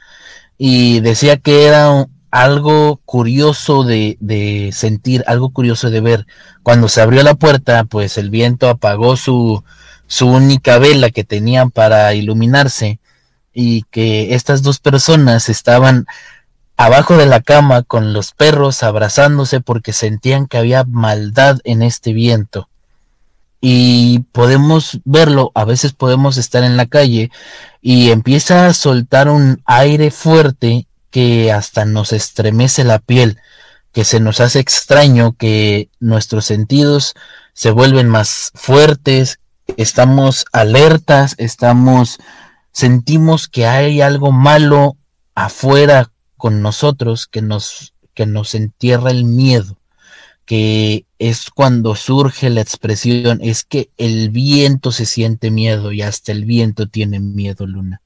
[0.57, 6.27] y decía que era algo curioso de, de, sentir, algo curioso de ver.
[6.63, 9.63] Cuando se abrió la puerta, pues el viento apagó su,
[10.07, 12.99] su única vela que tenían para iluminarse
[13.53, 16.05] y que estas dos personas estaban
[16.77, 22.13] abajo de la cama con los perros abrazándose porque sentían que había maldad en este
[22.13, 22.69] viento.
[23.61, 27.31] Y podemos verlo, a veces podemos estar en la calle
[27.81, 33.39] y empieza a soltar un aire fuerte que hasta nos estremece la piel,
[33.91, 37.15] que se nos hace extraño, que nuestros sentidos
[37.53, 39.39] se vuelven más fuertes,
[39.77, 42.19] estamos alertas, estamos,
[42.71, 44.97] sentimos que hay algo malo
[45.35, 49.77] afuera con nosotros que nos, que nos entierra el miedo,
[50.45, 56.31] que es cuando surge la expresión, es que el viento se siente miedo y hasta
[56.31, 58.01] el viento tiene miedo, Luna.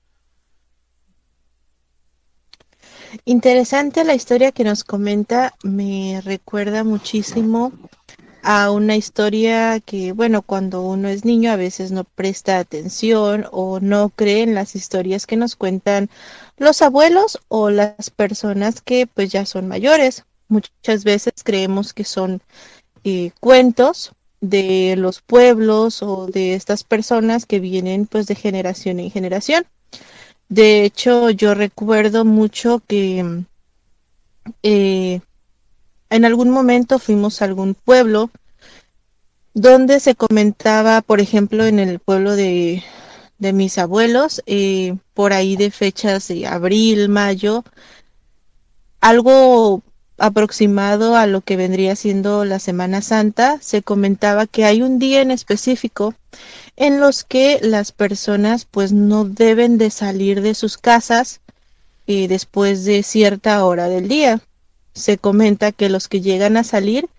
[3.26, 7.72] Interesante la historia que nos comenta, me recuerda muchísimo
[8.42, 13.80] a una historia que, bueno, cuando uno es niño a veces no presta atención o
[13.80, 16.10] no cree en las historias que nos cuentan
[16.58, 20.26] los abuelos o las personas que pues ya son mayores.
[20.50, 22.42] Muchas veces creemos que son
[23.04, 29.12] eh, cuentos de los pueblos o de estas personas que vienen pues de generación en
[29.12, 29.66] generación.
[30.50, 33.44] De hecho, yo recuerdo mucho que
[34.62, 35.22] eh,
[36.10, 38.30] en algún momento fuimos a algún pueblo
[39.54, 42.84] donde se comentaba, por ejemplo, en el pueblo de,
[43.38, 47.64] de mis abuelos, eh, por ahí de fechas de abril, mayo,
[49.02, 49.84] algo
[50.18, 55.22] aproximado a lo que vendría siendo la Semana Santa, se comentaba que hay un día
[55.22, 56.14] en específico
[56.76, 61.42] en los que las personas pues no deben de salir de sus casas
[62.08, 64.42] eh, después de cierta hora del día.
[64.94, 67.10] Se comenta que los que llegan a salir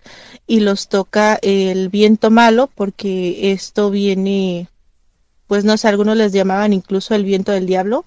[0.47, 4.69] y los toca el viento malo, porque esto viene,
[5.47, 8.05] pues no sé, algunos les llamaban incluso el viento del diablo,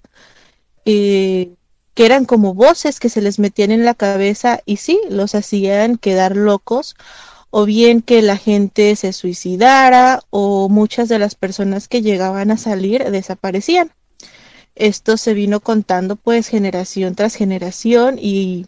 [0.84, 1.50] eh,
[1.98, 5.96] que eran como voces que se les metían en la cabeza y sí, los hacían
[5.96, 6.94] quedar locos
[7.50, 12.56] o bien que la gente se suicidara o muchas de las personas que llegaban a
[12.56, 13.90] salir desaparecían.
[14.76, 18.66] Esto se vino contando pues generación tras generación y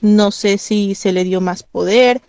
[0.00, 2.22] no sé si se le dio más poder,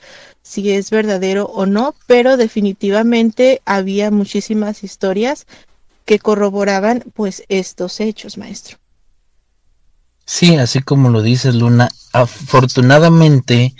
[0.43, 5.47] si es verdadero o no, pero definitivamente había muchísimas historias
[6.05, 8.77] que corroboraban pues estos hechos, maestro.
[10.26, 13.76] Sí, así como lo dices, Luna, afortunadamente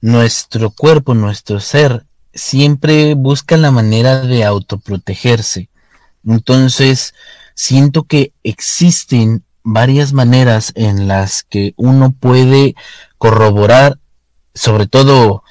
[0.00, 2.04] nuestro cuerpo, nuestro ser,
[2.34, 5.68] siempre busca la manera de autoprotegerse.
[6.26, 7.14] Entonces,
[7.54, 12.74] siento que existen varias maneras en las que uno puede
[13.18, 13.98] corroborar,
[14.54, 15.42] sobre todo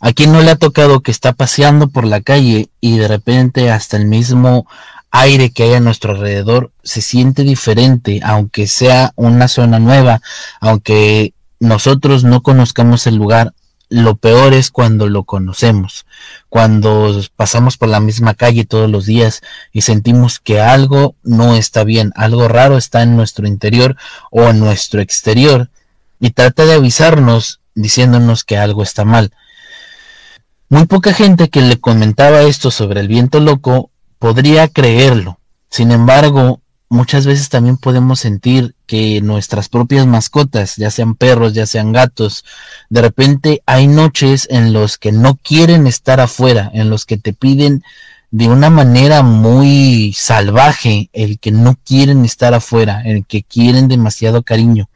[0.00, 3.70] a quien no le ha tocado que está paseando por la calle y de repente
[3.70, 4.66] hasta el mismo
[5.10, 10.20] aire que hay a nuestro alrededor se siente diferente, aunque sea una zona nueva,
[10.60, 13.54] aunque nosotros no conozcamos el lugar,
[13.88, 16.06] lo peor es cuando lo conocemos,
[16.48, 19.42] cuando pasamos por la misma calle todos los días
[19.72, 23.96] y sentimos que algo no está bien, algo raro está en nuestro interior
[24.30, 25.70] o en nuestro exterior
[26.18, 29.32] y trata de avisarnos diciéndonos que algo está mal.
[30.68, 35.38] Muy poca gente que le comentaba esto sobre el viento loco podría creerlo.
[35.70, 41.66] Sin embargo, muchas veces también podemos sentir que nuestras propias mascotas, ya sean perros, ya
[41.66, 42.44] sean gatos,
[42.88, 47.32] de repente hay noches en los que no quieren estar afuera, en los que te
[47.32, 47.82] piden
[48.30, 54.42] de una manera muy salvaje el que no quieren estar afuera, el que quieren demasiado
[54.42, 54.88] cariño.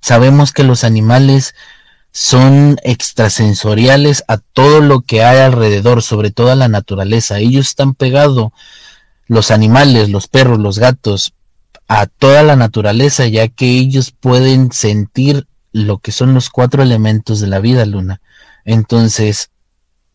[0.00, 1.54] Sabemos que los animales
[2.16, 7.40] son extrasensoriales a todo lo que hay alrededor, sobre todo la naturaleza.
[7.40, 8.52] Ellos están pegados
[9.26, 11.34] los animales, los perros, los gatos,
[11.88, 17.38] a toda la naturaleza, ya que ellos pueden sentir lo que son los cuatro elementos
[17.40, 18.22] de la vida, Luna.
[18.64, 19.50] Entonces,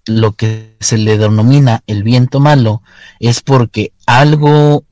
[0.07, 2.81] lo que se le denomina el viento malo
[3.19, 4.85] es porque algo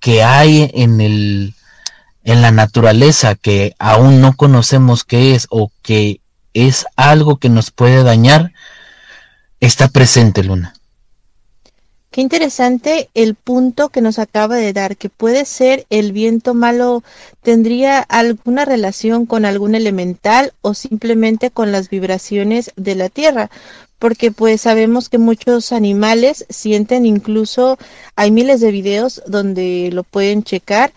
[0.00, 1.54] que hay en el
[2.24, 6.20] en la naturaleza que aún no conocemos qué es o que
[6.56, 8.52] es algo que nos puede dañar,
[9.60, 10.72] está presente, Luna.
[12.10, 17.04] Qué interesante el punto que nos acaba de dar, que puede ser el viento malo,
[17.42, 23.50] tendría alguna relación con algún elemental o simplemente con las vibraciones de la tierra,
[23.98, 27.76] porque pues sabemos que muchos animales sienten incluso,
[28.14, 30.94] hay miles de videos donde lo pueden checar,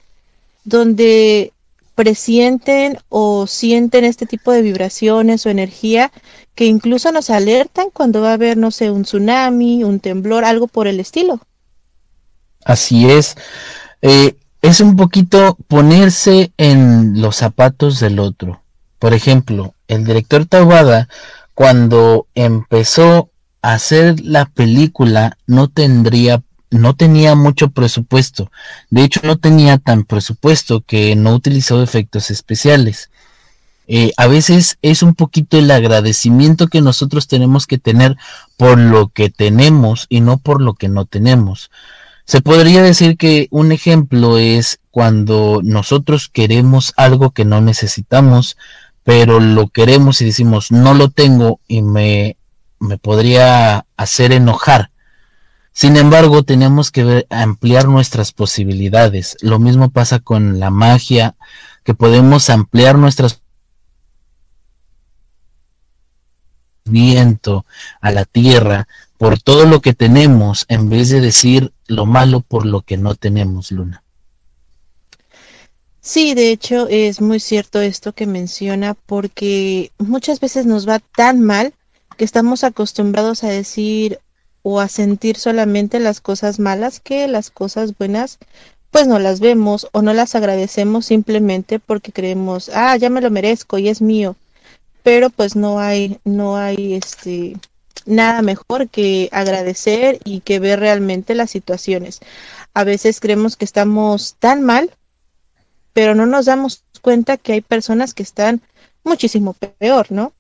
[0.64, 1.52] donde
[2.00, 6.14] presienten o sienten este tipo de vibraciones o energía
[6.56, 10.68] que incluso nos alertan cuando va a haber, no sé, un tsunami, un temblor, algo
[10.68, 11.42] por el estilo.
[12.64, 13.36] Así es.
[14.02, 18.64] Eh, es un poquito ponerse en los zapatos del otro.
[18.98, 21.10] Por ejemplo, el director Tawada,
[21.54, 23.30] cuando empezó
[23.62, 26.42] a hacer la película, no tendría
[26.72, 28.52] no tenía mucho presupuesto.
[28.90, 33.10] De hecho, no tenía tan presupuesto que no utilizó efectos especiales.
[33.88, 38.18] Eh, a veces es un poquito el agradecimiento que nosotros tenemos que tener
[38.56, 41.72] por lo que tenemos y no por lo que no tenemos.
[42.26, 48.58] Se podría decir que un ejemplo es cuando nosotros queremos algo que no necesitamos,
[49.04, 52.38] pero lo queremos y decimos no lo tengo y me,
[52.80, 54.92] me podría hacer enojar.
[55.72, 59.38] Sin embargo, tenemos que ampliar nuestras posibilidades.
[59.42, 61.36] Lo mismo pasa con la magia,
[61.84, 63.42] que podemos ampliar nuestras
[66.86, 67.66] viento,
[68.02, 72.66] a la tierra, por todo lo que tenemos, en vez de decir lo malo por
[72.66, 74.04] lo que no tenemos, Luna.
[76.02, 81.42] Sí, de hecho es muy cierto esto que menciona, porque muchas veces nos va tan
[81.42, 81.74] mal
[82.18, 84.20] que estamos acostumbrados a decir
[84.64, 88.40] o a sentir solamente las cosas malas que las cosas buenas
[88.92, 93.30] pues no las vemos o no las agradecemos simplemente porque creemos, ah, ya me lo
[93.30, 94.36] merezco y es mío
[95.04, 97.58] pero pues no hay, no hay este
[98.06, 102.20] nada mejor que agradecer y que ver realmente las situaciones.
[102.74, 104.92] A veces creemos que estamos tan mal,
[105.94, 108.62] pero no nos damos cuenta que hay personas que están
[109.04, 110.34] muchísimo peor, ¿no?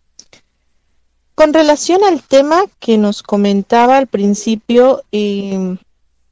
[1.40, 5.78] Con relación al tema que nos comentaba al principio, em,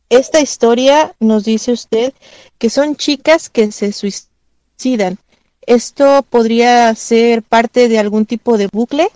[0.10, 2.14] esta historia nos dice usted
[2.58, 5.18] que son chicas que se suicidan.
[5.62, 9.08] ¿Esto podría ser parte de algún tipo de bucle?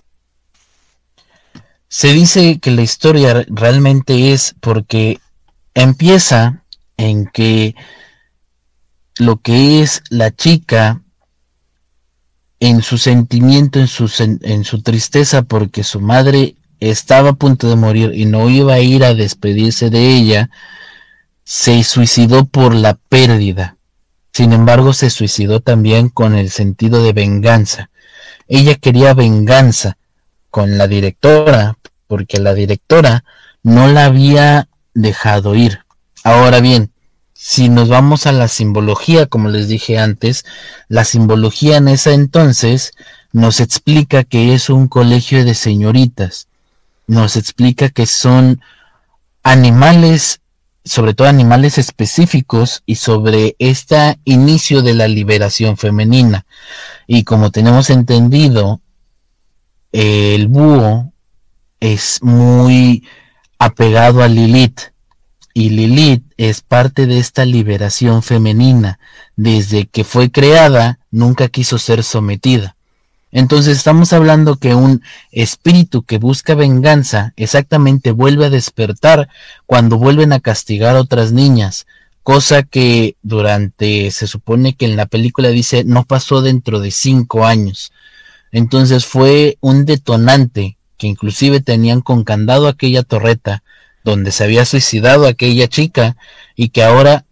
[1.90, 5.20] Se dice que la historia realmente es porque
[5.74, 6.64] empieza
[6.96, 7.76] en que
[9.18, 11.02] lo que es la chica
[12.62, 17.76] en su sentimiento, en su, en su tristeza porque su madre estaba a punto de
[17.76, 20.52] morir y no iba a ir a despedirse de ella,
[21.44, 23.78] se suicidó por la pérdida.
[24.32, 27.90] Sin embargo, se suicidó también con el sentido de venganza.
[28.48, 29.98] Ella quería venganza
[30.52, 33.24] con la directora, porque la directora
[33.64, 35.80] no la había dejado ir.
[36.24, 36.91] Ahora bien,
[37.44, 40.46] si nos vamos a la simbología, como les dije antes,
[40.90, 42.92] la simbología en ese entonces
[43.32, 46.48] nos explica que es un colegio de señoritas,
[47.08, 48.62] nos explica que son
[49.42, 50.42] animales
[50.86, 56.46] sobre todo animales específicos y sobre este inicio de la liberación femenina.
[57.08, 58.82] Y como tenemos entendido,
[59.92, 61.12] el búho
[61.80, 63.04] es muy
[63.58, 64.91] apegado a Lilith.
[65.54, 69.00] Y Lilith es parte de esta liberación femenina.
[69.36, 72.76] Desde que fue creada, nunca quiso ser sometida.
[73.32, 79.30] Entonces estamos hablando que un espíritu que busca venganza exactamente vuelve a despertar
[79.66, 81.88] cuando vuelven a castigar a otras niñas,
[82.24, 87.46] cosa que durante, se supone que en la película dice, no pasó dentro de cinco
[87.46, 87.94] años.
[88.52, 93.64] Entonces fue un detonante que inclusive tenían con candado aquella torreta
[94.04, 96.18] donde se había suicidado aquella chica
[96.56, 97.26] y que ahora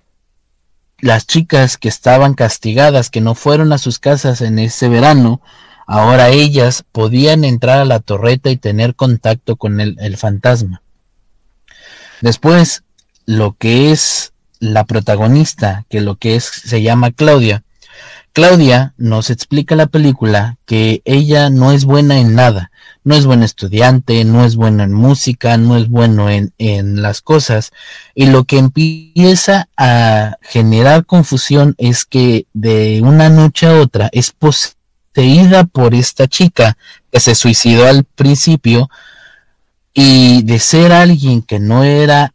[0.99, 5.41] las chicas que estaban castigadas, que no fueron a sus casas en ese verano,
[5.91, 10.83] Ahora ellas podían entrar a la torreta y tener contacto con el, el fantasma.
[12.21, 12.83] Después,
[13.25, 17.63] lo que es la protagonista, que lo que es se llama Claudia.
[18.33, 22.71] Claudia nos explica la película que ella no es buena en nada,
[23.03, 27.21] no es buena estudiante, no es buena en música, no es bueno en, en las
[27.21, 27.71] cosas,
[28.15, 34.31] y lo que empieza a generar confusión es que de una noche a otra es
[34.31, 34.79] posible
[35.23, 36.77] ida por esta chica
[37.11, 38.89] que se suicidó al principio
[39.93, 42.33] y de ser alguien que no era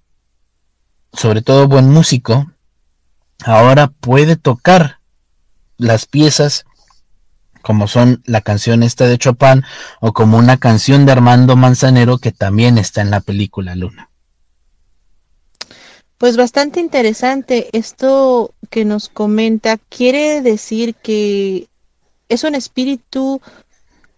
[1.13, 2.51] sobre todo buen músico,
[3.45, 4.99] ahora puede tocar
[5.77, 6.65] las piezas
[7.63, 9.63] como son la canción esta de Chopin
[10.01, 14.11] o como una canción de Armando Manzanero que también está en la película Luna.
[16.19, 19.79] Pues bastante interesante esto que nos comenta.
[19.89, 21.69] Quiere decir que
[22.29, 23.41] ¿Es un espíritu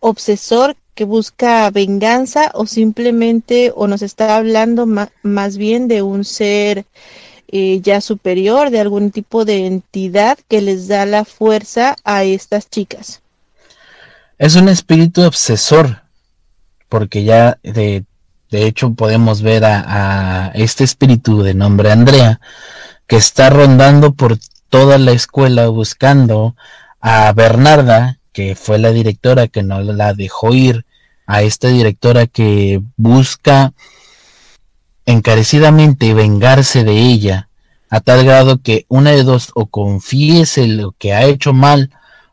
[0.01, 4.87] obsesor que busca venganza o simplemente o nos está hablando
[5.23, 6.87] más bien de un ser
[7.49, 12.69] eh, ya superior, de algún tipo de entidad que les da la fuerza a estas
[12.69, 13.23] chicas?
[14.39, 16.03] Es un espíritu obsesor,
[16.89, 18.05] porque ya de,
[18.51, 22.41] de hecho podemos ver a, a este espíritu de nombre Andrea,
[23.07, 24.39] que está rondando por
[24.69, 26.57] toda la escuela buscando
[27.01, 30.85] a Bernarda, que fue la directora que no la dejó ir,
[31.27, 33.73] a esta directora que busca
[35.07, 37.49] encarecidamente vengarse de ella,
[37.89, 41.91] a tal grado que una de dos o confiese lo que ha hecho mal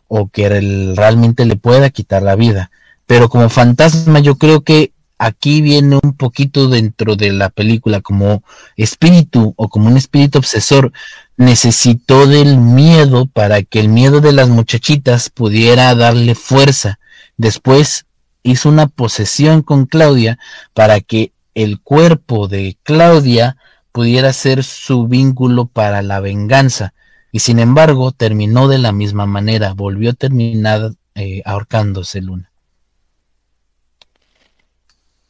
[0.08, 0.50] o que
[0.96, 2.72] realmente le pueda quitar la vida.
[3.06, 8.44] Pero como fantasma yo creo que aquí viene un poquito dentro de la película como
[8.76, 10.92] espíritu o como un espíritu obsesor
[11.38, 17.00] necesitó del miedo para que el miedo de las muchachitas pudiera darle fuerza.
[17.38, 18.06] Después
[18.44, 20.40] hizo una posesión con Claudia
[20.74, 23.58] para que el cuerpo de Claudia
[23.92, 26.94] pudiera ser su vínculo para la venganza.
[27.32, 32.52] Y sin embargo terminó de la misma manera, volvió a terminar eh, ahorcándose Luna.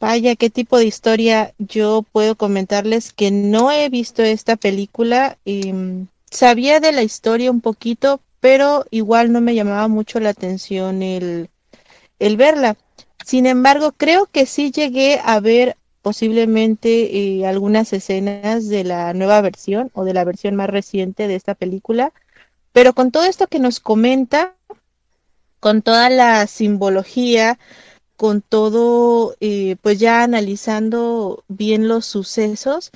[0.00, 5.38] Vaya, qué tipo de historia yo puedo comentarles que no he visto esta película.
[5.44, 10.30] y em, sabía de la historia un poquito, pero igual no me llamaba mucho la
[10.30, 11.48] atención el,
[12.18, 12.76] el verla.
[13.24, 19.40] Sin embargo, creo que sí llegué a ver posiblemente eh, algunas escenas de la nueva
[19.40, 22.12] versión o de la versión más reciente de esta película,
[22.72, 24.54] pero con todo esto que nos comenta,
[25.60, 27.58] con toda la simbología,
[28.18, 32.90] con todo, eh, pues ya analizando bien los sucesos,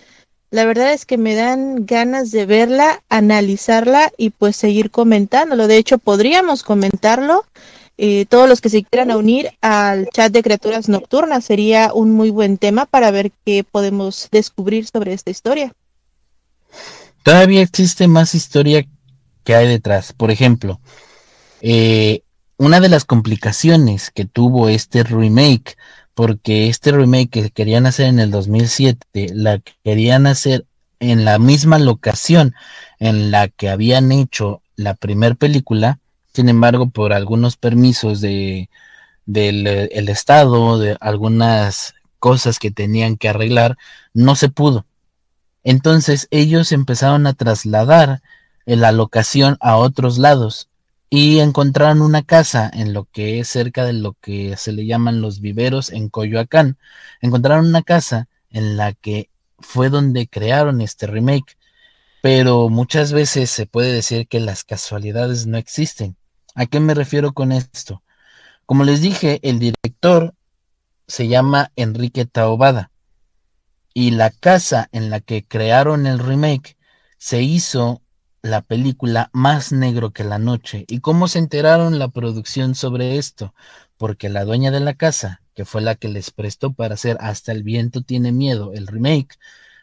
[0.50, 5.66] la verdad es que me dan ganas de verla, analizarla y pues seguir comentándolo.
[5.66, 7.46] De hecho, podríamos comentarlo.
[8.00, 12.30] Eh, todos los que se quieran unir al chat de criaturas nocturnas sería un muy
[12.30, 15.72] buen tema para ver qué podemos descubrir sobre esta historia.
[17.24, 18.86] Todavía existe más historia
[19.42, 20.12] que hay detrás.
[20.12, 20.80] Por ejemplo,
[21.60, 22.22] eh,
[22.56, 25.76] una de las complicaciones que tuvo este remake,
[26.14, 30.66] porque este remake que querían hacer en el 2007, la querían hacer
[31.00, 32.54] en la misma locación
[32.98, 35.98] en la que habían hecho la primer película,
[36.38, 38.70] sin embargo, por algunos permisos de
[39.26, 43.76] del el estado, de algunas cosas que tenían que arreglar,
[44.14, 44.86] no se pudo.
[45.64, 48.22] Entonces ellos empezaron a trasladar
[48.66, 50.68] la locación a otros lados
[51.10, 55.20] y encontraron una casa en lo que es cerca de lo que se le llaman
[55.20, 56.78] los viveros en Coyoacán.
[57.20, 59.28] Encontraron una casa en la que
[59.58, 61.58] fue donde crearon este remake,
[62.22, 66.16] pero muchas veces se puede decir que las casualidades no existen.
[66.58, 68.02] ¿A qué me refiero con esto?
[68.66, 70.34] Como les dije, el director
[71.06, 72.90] se llama Enrique Taobada
[73.94, 76.76] y la casa en la que crearon el remake
[77.16, 78.02] se hizo
[78.42, 80.84] la película Más negro que la noche.
[80.88, 83.54] ¿Y cómo se enteraron la producción sobre esto?
[83.96, 87.52] Porque la dueña de la casa, que fue la que les prestó para hacer Hasta
[87.52, 89.38] el viento tiene miedo, el remake,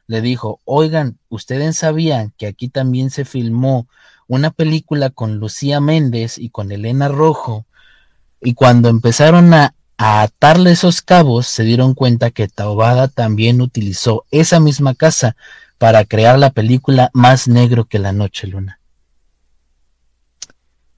[0.07, 3.87] le dijo, oigan, ¿ustedes sabían que aquí también se filmó
[4.27, 7.65] una película con Lucía Méndez y con Elena Rojo?
[8.41, 14.59] Y cuando empezaron a, atarle esos cabos, se dieron cuenta que Taubada también utilizó esa
[14.59, 15.37] misma casa
[15.77, 18.79] para crear la película Más Negro que la Noche Luna.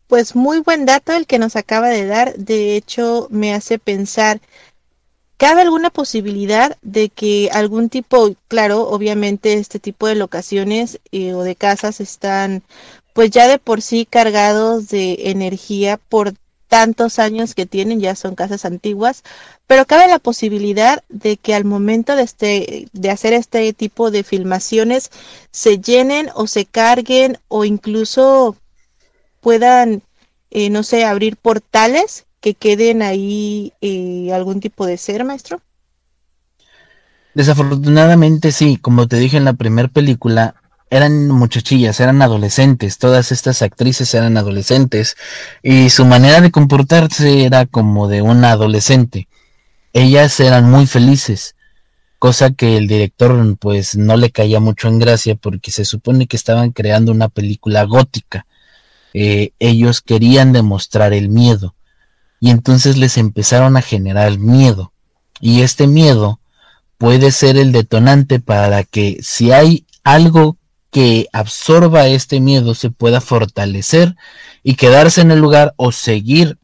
[0.08, 2.36] Pues muy buen dato el que nos acaba de dar.
[2.38, 4.40] De hecho, me hace pensar
[5.38, 11.44] ¿Cabe alguna posibilidad de que algún tipo, claro, obviamente este tipo de locaciones eh, o
[11.44, 12.64] de casas están
[13.18, 16.34] pues ya de por sí cargados de energía por
[16.68, 19.24] tantos años que tienen, ya son casas antiguas,
[19.66, 24.22] pero cabe la posibilidad de que al momento de, este, de hacer este tipo de
[24.22, 25.10] filmaciones
[25.50, 28.56] se llenen o se carguen o incluso
[29.42, 30.04] puedan,
[30.52, 35.60] eh, no sé, abrir portales que queden ahí eh, algún tipo de ser, maestro?
[37.34, 40.54] Desafortunadamente sí, como te dije en la primera película,
[40.90, 45.18] eran muchachillas, eran adolescentes, todas estas actrices eran adolescentes
[45.62, 49.28] y su manera de comportarse era como de una adolescente.
[49.94, 51.56] Ellas eran muy felices,
[52.20, 56.38] cosa que el director pues no le caía mucho en gracia porque se supone que
[56.38, 58.46] estaban creando una película gótica.
[59.14, 61.76] Eh, ellos querían demostrar el miedo
[62.40, 64.94] y entonces les empezaron a generar miedo.
[65.40, 66.40] Y este miedo
[66.98, 70.58] puede ser el detonante para que si hay algo
[70.92, 74.16] que absorba este miedo se pueda fortalecer
[74.64, 76.58] y quedarse en el lugar o seguir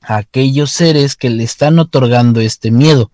[0.00, 3.10] a aquellos seres que le están otorgando este miedo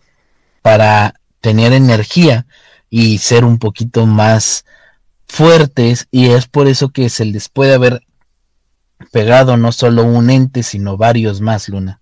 [0.62, 2.46] para tener energía
[2.90, 4.64] y ser un poquito más
[5.26, 8.02] fuertes y es por eso que se les puede haber
[9.12, 12.00] pegado no solo un ente, sino varios más, Luna.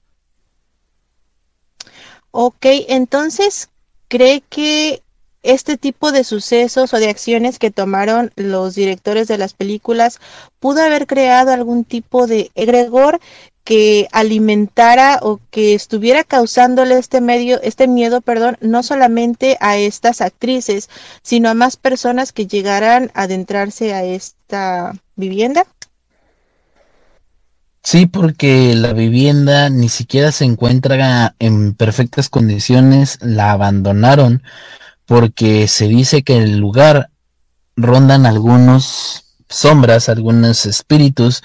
[2.30, 3.70] Ok, entonces,
[4.08, 5.02] ¿cree que
[5.42, 10.20] este tipo de sucesos o de acciones que tomaron los directores de las películas
[10.58, 13.20] pudo haber creado algún tipo de egregor
[13.68, 20.22] que alimentara o que estuviera causándole este medio, este miedo, perdón, no solamente a estas
[20.22, 20.88] actrices,
[21.22, 25.66] sino a más personas que llegaran a adentrarse a esta vivienda?
[27.82, 34.42] Sí, porque la vivienda ni siquiera se encuentra en perfectas condiciones, la abandonaron
[35.08, 37.08] porque se dice que en el lugar
[37.76, 41.42] rondan algunos sombras, algunos espíritus.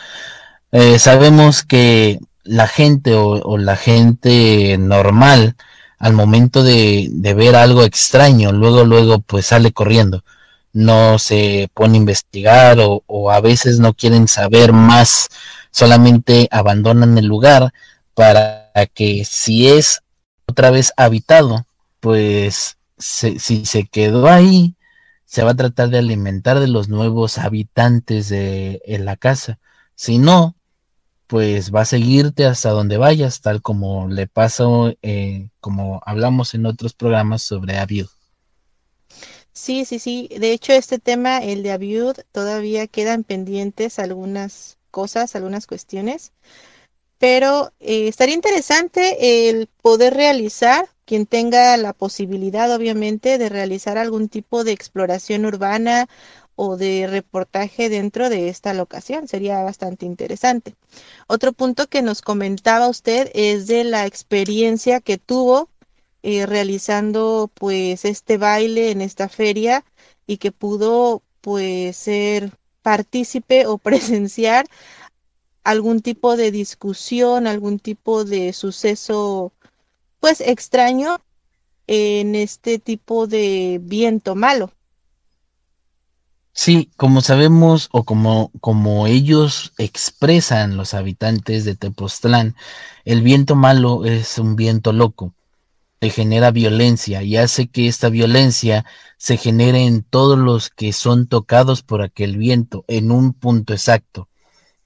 [0.74, 5.56] Eh, sabemos que la gente o, la gente normal
[5.98, 10.26] al momento de, ver algo extraño, luego, luego pues sale corriendo.
[10.74, 15.30] No se pone a investigar o, o a veces no quieren saber más
[15.72, 17.74] solamente abandonan el lugar
[18.14, 20.02] para que si es
[20.48, 21.66] otra vez habitado,
[22.02, 24.76] pues si se quedó ahí,
[25.26, 29.60] se va a tratar de alimentar de los nuevos habitantes de la casa.
[29.96, 30.56] Si no,
[31.28, 36.68] pues va a seguirte hasta donde vayas, tal como le pasó, eh, como hablamos en
[36.68, 38.08] otros programas sobre Aviud.
[39.52, 40.30] Sí, sí, sí.
[40.38, 46.34] De hecho, este tema, el de Aviud, todavía quedan pendientes algunas cosas, algunas cuestiones,
[47.18, 54.30] pero eh, estaría interesante el poder realizar, quien tenga la posibilidad obviamente de realizar algún
[54.30, 56.08] tipo de exploración urbana
[56.56, 59.28] o de reportaje dentro de esta locación.
[59.28, 60.76] Sería bastante interesante.
[61.28, 65.70] Otro punto que nos comentaba usted es de la experiencia que tuvo
[66.22, 69.84] eh, realizando pues este baile en esta feria
[70.26, 72.52] y que pudo pues ser
[72.82, 74.66] partícipe o presenciar
[75.64, 79.54] algún tipo de discusión, algún tipo de suceso
[80.24, 81.20] pues extraño
[81.86, 84.72] en este tipo de viento malo.
[86.54, 92.56] Sí, como sabemos o como, como ellos expresan los habitantes de Tepoztlán,
[93.04, 95.34] el viento malo es un viento loco
[96.10, 98.86] genera violencia y hace que esta violencia
[99.18, 104.30] se genere en todos los que son tocados por aquel viento en un punto exacto.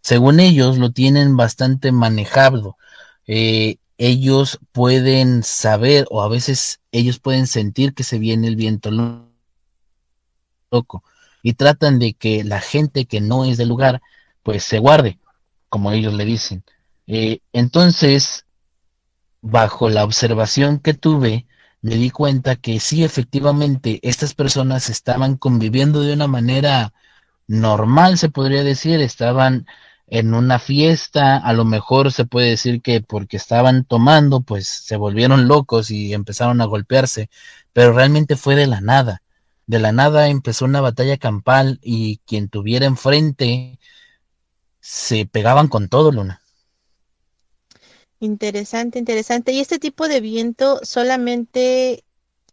[0.02, 2.78] Según ellos lo tienen bastante manejado.
[3.26, 8.92] Eh, ellos pueden saber o a veces ellos pueden sentir que se viene el viento
[10.72, 11.04] loco
[11.42, 14.02] y tratan de que la gente que no es del lugar
[14.44, 15.20] pues se guarde,
[15.70, 16.64] como ellos le dicen.
[17.08, 18.46] Eh, entonces,
[19.42, 21.48] bajo la observación que tuve,
[21.82, 26.94] me di cuenta que sí, efectivamente, estas personas estaban conviviendo de una manera
[27.48, 29.66] normal, se podría decir, estaban
[30.08, 34.98] en una fiesta, a lo mejor se puede decir que porque estaban tomando, pues se
[34.98, 37.30] volvieron locos y empezaron a golpearse,
[37.74, 39.22] pero realmente fue de la nada.
[39.68, 43.80] de la nada empezó una batalla campal y quien tuviera enfrente
[44.82, 46.42] se pegaban con todo, Luna.
[48.20, 49.52] Interesante, interesante.
[49.54, 52.04] ¿Y este tipo de viento solamente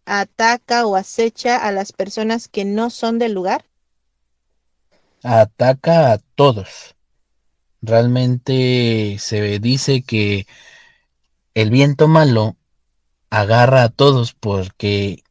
[0.07, 3.67] ataca o acecha a las personas que no son del lugar?
[5.25, 6.95] Ataca a todos.
[7.85, 10.47] Realmente se dice que
[11.55, 12.57] el viento malo
[13.31, 15.23] agarra a todos porque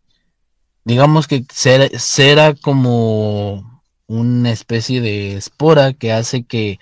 [0.85, 6.79] digamos que será como una especie de espora que hace que,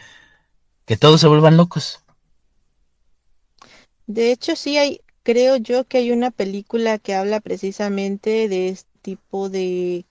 [0.86, 2.04] que todos se vuelvan locos.
[4.08, 8.90] De hecho, sí hay, creo yo que hay una película que habla precisamente de este
[9.02, 10.06] tipo de,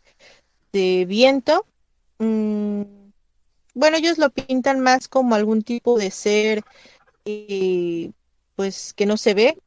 [0.72, 1.66] de viento.
[2.18, 2.99] Mm,
[3.81, 6.62] bueno, ellos lo pintan más como algún tipo de ser,
[7.24, 8.12] eh,
[8.57, 9.59] pues que no se ve,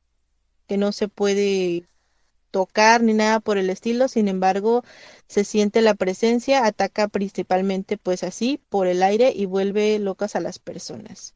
[0.67, 1.87] que no se puede
[2.51, 4.83] tocar ni nada por el estilo, sin embargo,
[5.27, 10.39] se siente la presencia, ataca principalmente pues así por el aire y vuelve locas a
[10.39, 11.33] las personas.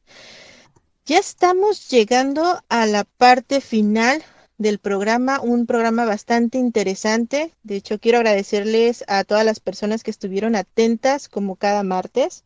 [1.08, 4.24] Ya estamos llegando a la parte final
[4.60, 7.54] del programa, un programa bastante interesante.
[7.64, 12.44] De hecho, quiero agradecerles a todas las personas que estuvieron atentas como cada martes.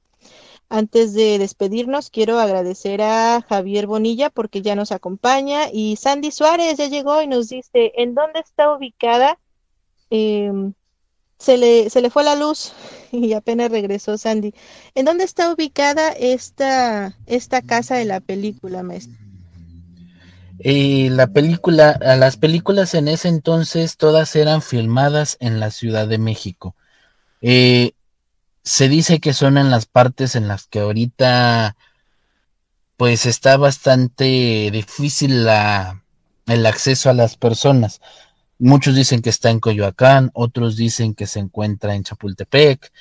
[0.70, 6.78] Antes de despedirnos, quiero agradecer a Javier Bonilla porque ya nos acompaña y Sandy Suárez
[6.78, 9.38] ya llegó y nos dice en dónde está ubicada
[10.10, 10.74] em,
[11.42, 12.72] se le, se le fue la luz
[13.12, 14.54] y apenas regresó Sandy.
[14.96, 19.18] ¿En dónde está ubicada esta, esta casa de la película, maestro?
[20.60, 26.20] Y la película, las películas en ese entonces todas eran filmadas en la Ciudad de
[26.20, 26.76] México.
[27.42, 27.94] Eh,
[28.64, 31.76] se dice que son en las partes en las que ahorita
[32.98, 36.04] pues está bastante difícil la,
[36.46, 38.00] el acceso a las personas.
[38.60, 42.92] Muchos dicen que está en Coyoacán, otros dicen que se encuentra en Chapultepec,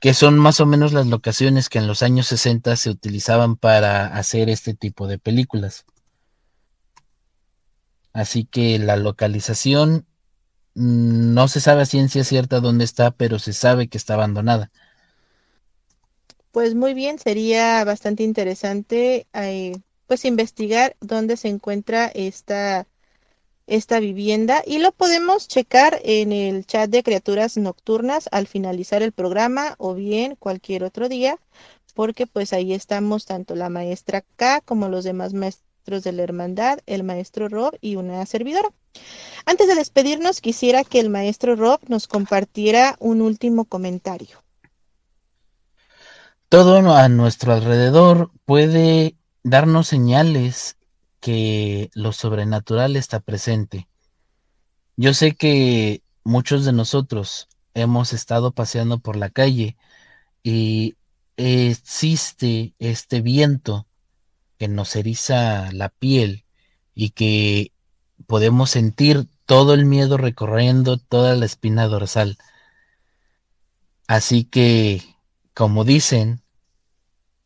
[0.00, 4.06] que son más o menos las locaciones que en los años 60 se utilizaban para
[4.08, 5.86] hacer este tipo de películas.
[8.12, 10.06] Así que la localización
[10.74, 14.70] mm, no se sabe a ciencia cierta dónde está, pero se sabe que está abandonada.
[16.52, 19.72] Pues muy bien, sería bastante interesante eh,
[20.06, 22.86] pues investigar dónde se encuentra esta
[23.66, 29.12] esta vivienda y lo podemos checar en el chat de criaturas nocturnas al finalizar el
[29.12, 31.38] programa o bien cualquier otro día
[31.94, 36.78] porque pues ahí estamos tanto la maestra K como los demás maestros de la hermandad,
[36.86, 38.70] el maestro Rob y una servidora.
[39.46, 44.42] Antes de despedirnos quisiera que el maestro Rob nos compartiera un último comentario.
[46.48, 50.78] Todo a nuestro alrededor puede darnos señales
[51.20, 53.86] que lo sobrenatural está presente.
[54.96, 59.76] Yo sé que muchos de nosotros hemos estado paseando por la calle
[60.42, 60.96] y
[61.36, 63.86] existe este viento
[64.58, 66.46] que nos eriza la piel
[66.94, 67.72] y que
[68.26, 72.38] podemos sentir todo el miedo recorriendo toda la espina dorsal.
[74.06, 75.02] Así que,
[75.58, 76.40] como dicen,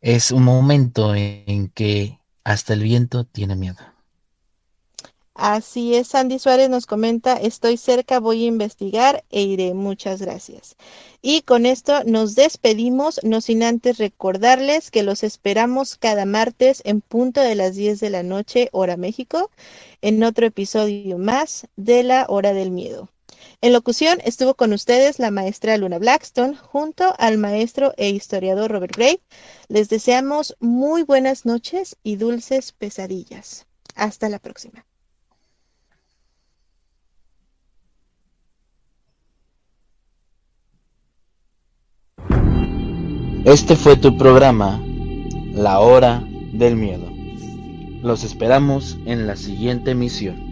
[0.03, 3.79] es un momento en que hasta el viento tiene miedo.
[5.33, 9.73] Así es, Sandy Suárez nos comenta, estoy cerca, voy a investigar e iré.
[9.73, 10.77] Muchas gracias.
[11.23, 17.01] Y con esto nos despedimos, no sin antes recordarles que los esperamos cada martes en
[17.01, 19.51] punto de las 10 de la noche, hora México,
[20.03, 23.09] en otro episodio más de la hora del miedo.
[23.65, 28.97] En locución estuvo con ustedes la maestra Luna Blackstone junto al maestro e historiador Robert
[28.97, 29.21] Gray.
[29.69, 33.67] Les deseamos muy buenas noches y dulces pesadillas.
[33.95, 34.85] Hasta la próxima.
[43.45, 44.83] Este fue tu programa,
[45.53, 46.21] La Hora
[46.53, 47.09] del Miedo.
[48.03, 50.52] Los esperamos en la siguiente emisión.